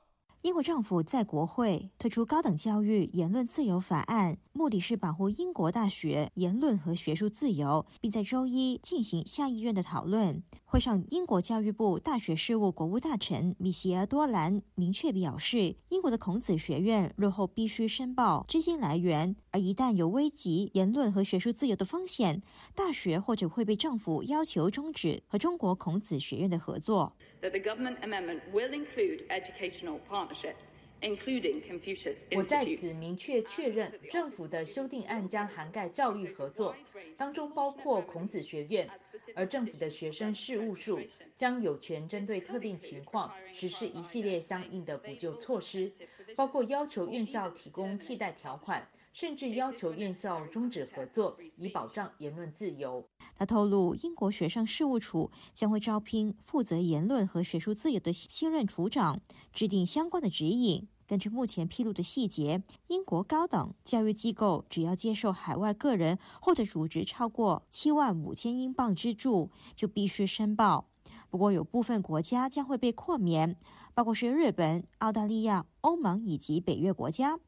[0.42, 10.40] 英国政府在国会推出高等教育言论自由法案，目的是保护英国大学言论和学术自由，并在周一进行下议院的讨论。
[10.64, 22.42] 会上，英国教育部大学事务国务大臣米歇尔多兰明确表示，英国的孔子学院日后必须申报资金来源，而一旦有危及言论和学术自由的风险，
[22.76, 27.16] 大学或者会被政府要求终止和中国孔子学院的合作。
[27.40, 30.64] That the government amendment will include educational partnerships,
[31.00, 36.74] including Confucius 我在此明确确认，政府的修订案将涵盖教育合作，
[37.16, 38.88] 当中包括孔子学院，
[39.34, 41.00] 而政府的学生事务处
[41.34, 45.92] 将有权针对特定情况实施一系列相应的补救措施，
[46.38, 48.86] 包括要求院校提供替代条款。
[49.12, 53.04] 甚至要求院校终止合作，以保障言论自由。
[53.36, 59.20] 他透露，英国学生事务处将会招聘负责言论和学术自由的新任处长，
[59.52, 60.86] 制定相关的指引。
[61.08, 70.86] 根据目前披露的细节，英国高等教育机构只要接受海外个人或者组织超过七万五千英镑资助，就必须申报。
[71.30, 73.56] 不过，有部分国家将会被豁免，
[73.94, 77.38] 包括是日本、澳大利亚、欧盟以及北约国家。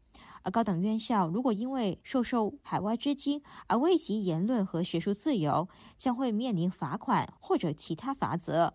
[0.42, 8.74] 而高等院校如果因为受受海外资金而危及言论和学术自由，将会面临罚款或者其他罚则。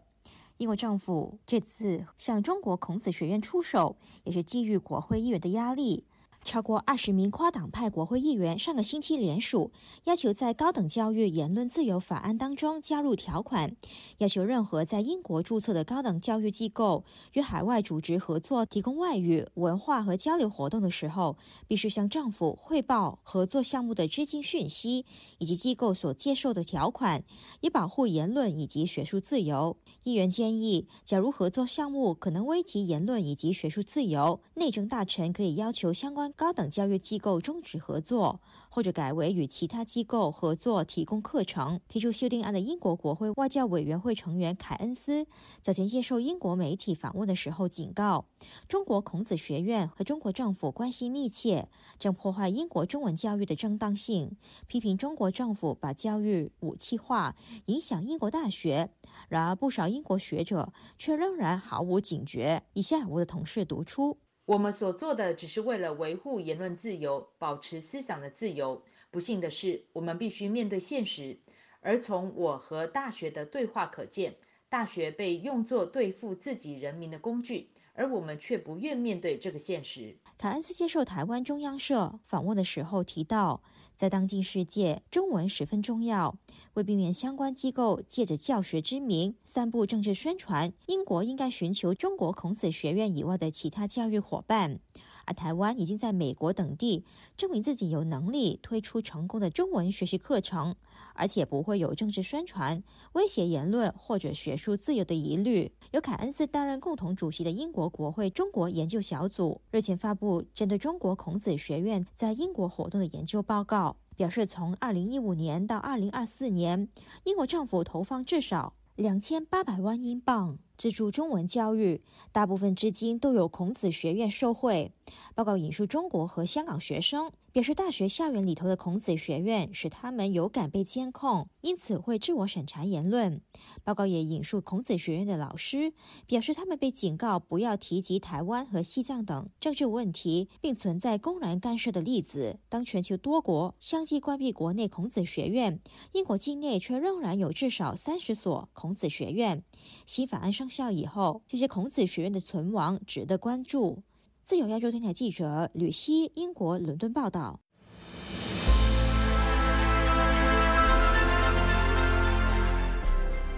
[0.58, 6.06] 英国政府这次向中国孔子学院出手，也是基于国会议员的压力。
[6.46, 9.72] 超过二十名跨党派国会议员上个星期联署，
[10.04, 13.76] 要求在高等教育言论自由法案当中加入条款，
[14.20, 21.36] 要求任何在英国注册的高等教育机构与海外组织合作提供外语、文化和交流活动的时候，
[21.68, 25.04] 必须向政府汇报合作项目的资金讯息
[25.40, 27.24] 以及机构所接受的条款，
[27.62, 29.76] 以保护言论以及学术自由。
[30.04, 36.32] 议员建议，假如合作项目可能危及言论以及学术自由，内政大臣可以要求相关。
[36.36, 41.80] 高等教育机构终止合作，或者改为与其他机构合作提供课程。
[41.88, 45.26] 提出修订案的英国国会外交委员会成员凯恩斯
[45.62, 48.26] 早前接受英国媒体访问的时候警告，
[48.68, 54.36] 中国孔子学院和中国政府关系密切，正破坏英国中文教育的正当性，
[54.68, 57.36] 批评中国政府把教育武器化，
[57.68, 58.90] 影响英国大学。
[59.30, 62.64] 然而，不少英国学者却仍然毫无警觉。
[62.74, 68.84] 以下我的同事读出：我们所做的只是为了维护言论自由，保持思想的自由。
[69.10, 71.40] 不幸的是，我们必须面对现实。
[71.82, 74.36] 而从我和大学的对话可见，
[74.76, 77.70] 大学被用作对付自己人民的工具。
[77.94, 80.18] 而我们却不愿面对这个现实。
[80.38, 83.62] 凯恩斯接受台湾中央社访问的时候提到，
[83.96, 86.36] 在当今世界，中文十分重要。
[86.74, 94.82] 为避免相关机构借着教学之名散布政治宣传，英国应该寻求中国孔子学院以外的其他教育伙伴。
[95.26, 97.04] 而台湾已经在美国等地
[97.36, 100.76] 证明自己有能力推出成功的中文学习课程，
[101.14, 105.72] 而且不会有政治宣传、威胁言论或者学术自由的疑虑。
[105.92, 116.88] 由凯恩斯担任共同主席的英国国会中国研究小组日前发布针对中国孔子学院在英国活动的研究报告，表示从二零一五年到二零二四年，
[117.24, 120.60] 英国政府投放至少两千八百万英镑。
[120.78, 122.02] 资助中文教育，
[122.32, 124.92] 大部分资金都有孔子学院受惠。
[125.34, 133.40] 报告引述中国和香港学生表示，大学校园里头的孔子学院使他们有感被监控，因此会自我审查言论。
[133.82, 135.94] 报告也引述孔子学院的老师
[136.28, 142.60] 表示，他们被警告不要提及台湾和西藏等政治问题，并存在公然干涉的例子。
[142.68, 145.80] 当全球多国相继关闭国内孔子学院，
[146.12, 149.64] 英国境内却仍然有至少三十所孔子学院。
[150.06, 154.04] 新法案生效以后，这些孔子学院的存亡值得关注。
[154.46, 157.60] 自由亚洲电台记者吕希，英国伦敦报道。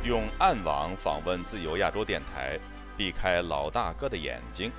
[0.06, 2.58] 用暗网访问自由亚洲电台，
[2.96, 4.72] 避开老大哥的眼睛。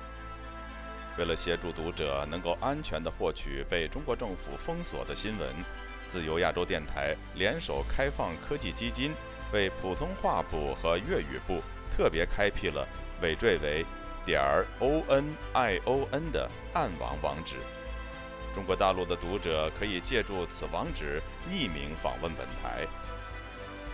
[1.19, 5.47] 为了协助读者能够安全地获取被中国政府封锁的新闻，
[6.07, 9.11] 自由亚洲电台联手开放科技基金，
[9.53, 11.61] 为普通话部和粤语部
[11.95, 12.87] 特别开辟了
[13.21, 13.85] 尾缀为。
[14.29, 17.55] 点 o n i o n 的暗网网址，
[18.53, 21.19] 中国大陆的读者可以借助此网址
[21.49, 22.85] 匿名访问本台。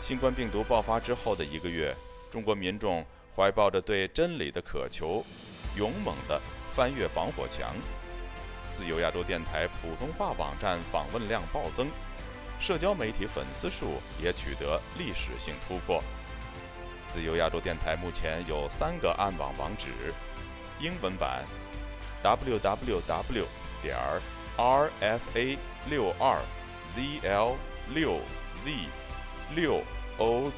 [0.01, 1.95] 新冠病毒爆发之后的一个月，
[2.29, 5.25] 中国民众怀抱着对真理的渴求，
[5.77, 6.41] 勇猛地
[6.73, 7.73] 翻越防火墙。
[8.69, 11.87] 自由亚洲电台普通话网站访问量暴增，
[12.59, 16.03] 社交媒体粉丝数也取得历史性突破。
[17.07, 19.87] 自由亚洲电台目前有三个暗网网址：
[20.85, 21.43] 英文版
[22.21, 23.45] www
[23.81, 23.97] 点
[24.55, 25.57] rfa
[25.89, 26.39] 六二
[26.93, 27.55] zl
[27.89, 28.21] 六
[28.61, 28.71] z
[29.55, 29.81] 六
[30.19, 30.51] ow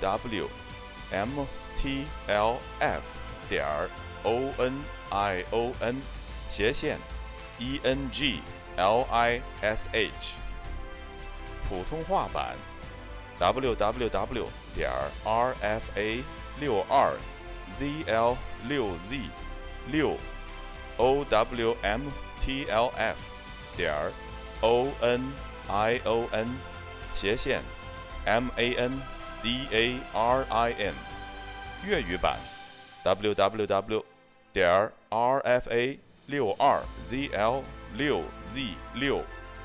[1.12, 3.02] mtlf
[3.48, 3.66] 点
[4.26, 5.96] onion
[6.50, 7.00] 斜线
[7.60, 8.42] english
[11.70, 12.58] 普通话版
[13.40, 14.92] www 点
[15.24, 16.24] rfa
[16.60, 17.18] 六二
[17.72, 18.36] zl
[18.68, 19.47] 六 z
[19.92, 20.18] 六
[20.98, 22.02] o w m
[22.40, 23.18] t l f
[23.76, 24.12] 点儿
[24.62, 25.32] o n
[25.68, 26.48] i o n
[27.14, 27.62] 斜线
[28.26, 29.02] m a n
[29.42, 30.94] d a r i n
[31.86, 32.38] 粤语版
[33.04, 34.06] w w w
[34.54, 37.64] 点 r f a 六二 z l
[37.94, 39.24] 六 z 六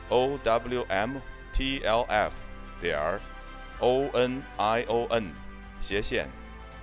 [0.09, 1.21] o w m
[1.53, 2.33] t l f
[2.81, 3.21] 点儿
[3.81, 5.33] o n i o n
[5.81, 6.29] 斜线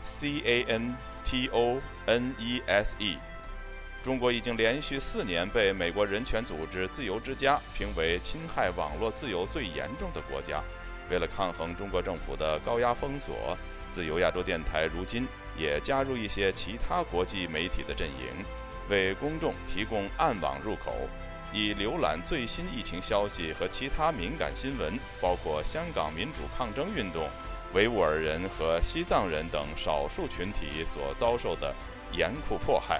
[0.04, 3.18] C A N T O N E S E，
[4.02, 10.64] 中国已经连续四年被美国人权组织自由之家评为侵害网络自由最严重的国家。
[11.10, 13.58] 为了抗衡中国政府的高压封锁，
[13.92, 15.28] 自由亚洲电台如今
[15.58, 18.46] 也加入一些其他国际媒体的阵营，
[18.90, 20.94] 为公众提供暗网入口，
[21.52, 27.28] 以浏览最新疫情消息和其他敏感新闻，包括香港民主抗争运动。
[27.74, 31.76] 维吾尔人和西藏人等少数群体所遭受的
[32.14, 33.00] 严酷迫害，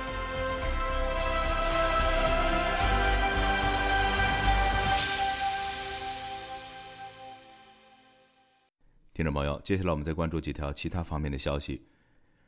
[9.21, 11.79] 听众朋友，接下来我们再关注几条其他方面的消息。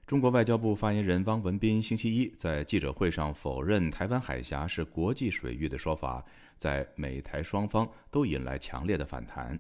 [0.08, 6.26] 中国外交部发言人汪文斌星期一在记者会上否认台湾海峡是国际水域的说法，
[6.58, 9.56] 在美台双方都引来强烈的反弹。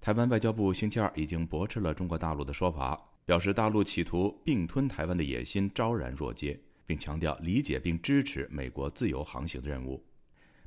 [0.00, 10.02] 台湾外交部星期二已经驳斥了中国大陆的说法，表示大陆企图并吞台湾的野心昭然若揭，并强调理解并支持美国自由航行的任务。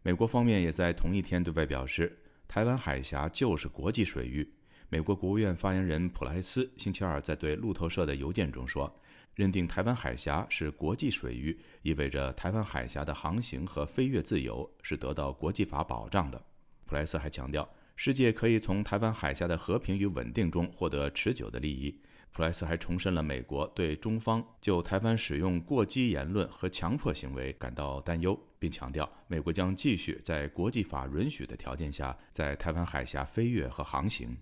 [0.04, 2.16] 美国方面也在同一天对外表示，
[2.48, 4.48] 台湾海峡就是国际水域。
[4.94, 8.96] 美国国务院发言人普莱斯星期二在对路透社的邮件中说
[9.34, 16.40] ：“认定台湾海峡是国际水域，意味着台湾海峡的航行和飞越自由是得到国际法保障的。”
[16.86, 22.00] 普莱斯还强调，世界可以从台湾海峡的和平与稳定中获得持久的利益。
[22.32, 34.38] 普莱斯还重申了美国对中方就台湾使用过激言论和强迫行为感到担忧，并强调美国将继续在国际法允许的条件下在台湾海峡飞越和航行。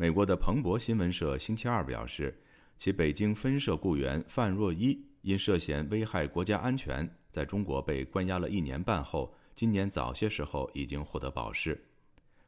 [0.00, 2.34] 美国的彭博新闻社星期二表示，
[2.78, 11.78] 其北京分社雇员范若伊因涉嫌危害国家安全，在中国被关押了一年半后，今年早些时候已经获得保释。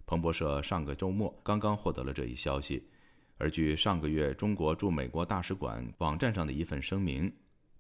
[0.07, 2.89] 彭博社上个周末刚刚获得了这一消息，
[3.37, 7.31] 而据上个月中国驻美国大使馆网站上的一份声明，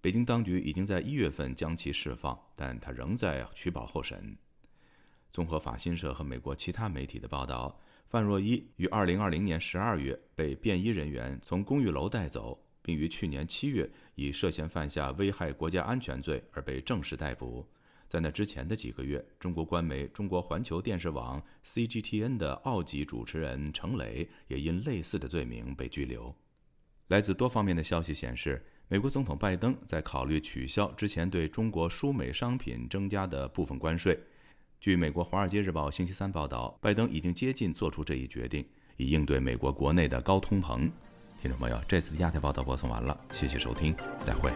[0.02, 4.36] 北京当局已经在一月份将其释放，但他仍在取保候审。
[5.30, 7.74] 综合法新社和美国其他媒体的报道。
[8.12, 17.66] 范若伊于二零二零年十二月被便衣人员从公寓楼带走，并于去年七月以涉嫌犯下危害国家安全罪而被正式逮捕。
[18.06, 26.36] 在那之前的几个月，中国官媒中国环球电视网 （CGTN） 的澳籍主持人程磊也因类似的罪名被拘留。
[27.06, 34.20] 来自多方面的消息显示，美国总统拜登在考虑取消之前对中国输美商品增加的部分关税。
[34.82, 38.66] 据美国《华尔街日报》星期三报道，拜登已经接近做出这一决定，
[38.96, 40.90] 以应对美国国内的高通膨。
[41.40, 44.50] 听众朋友，这次的亚太报道播送完了，谢谢收听，再会。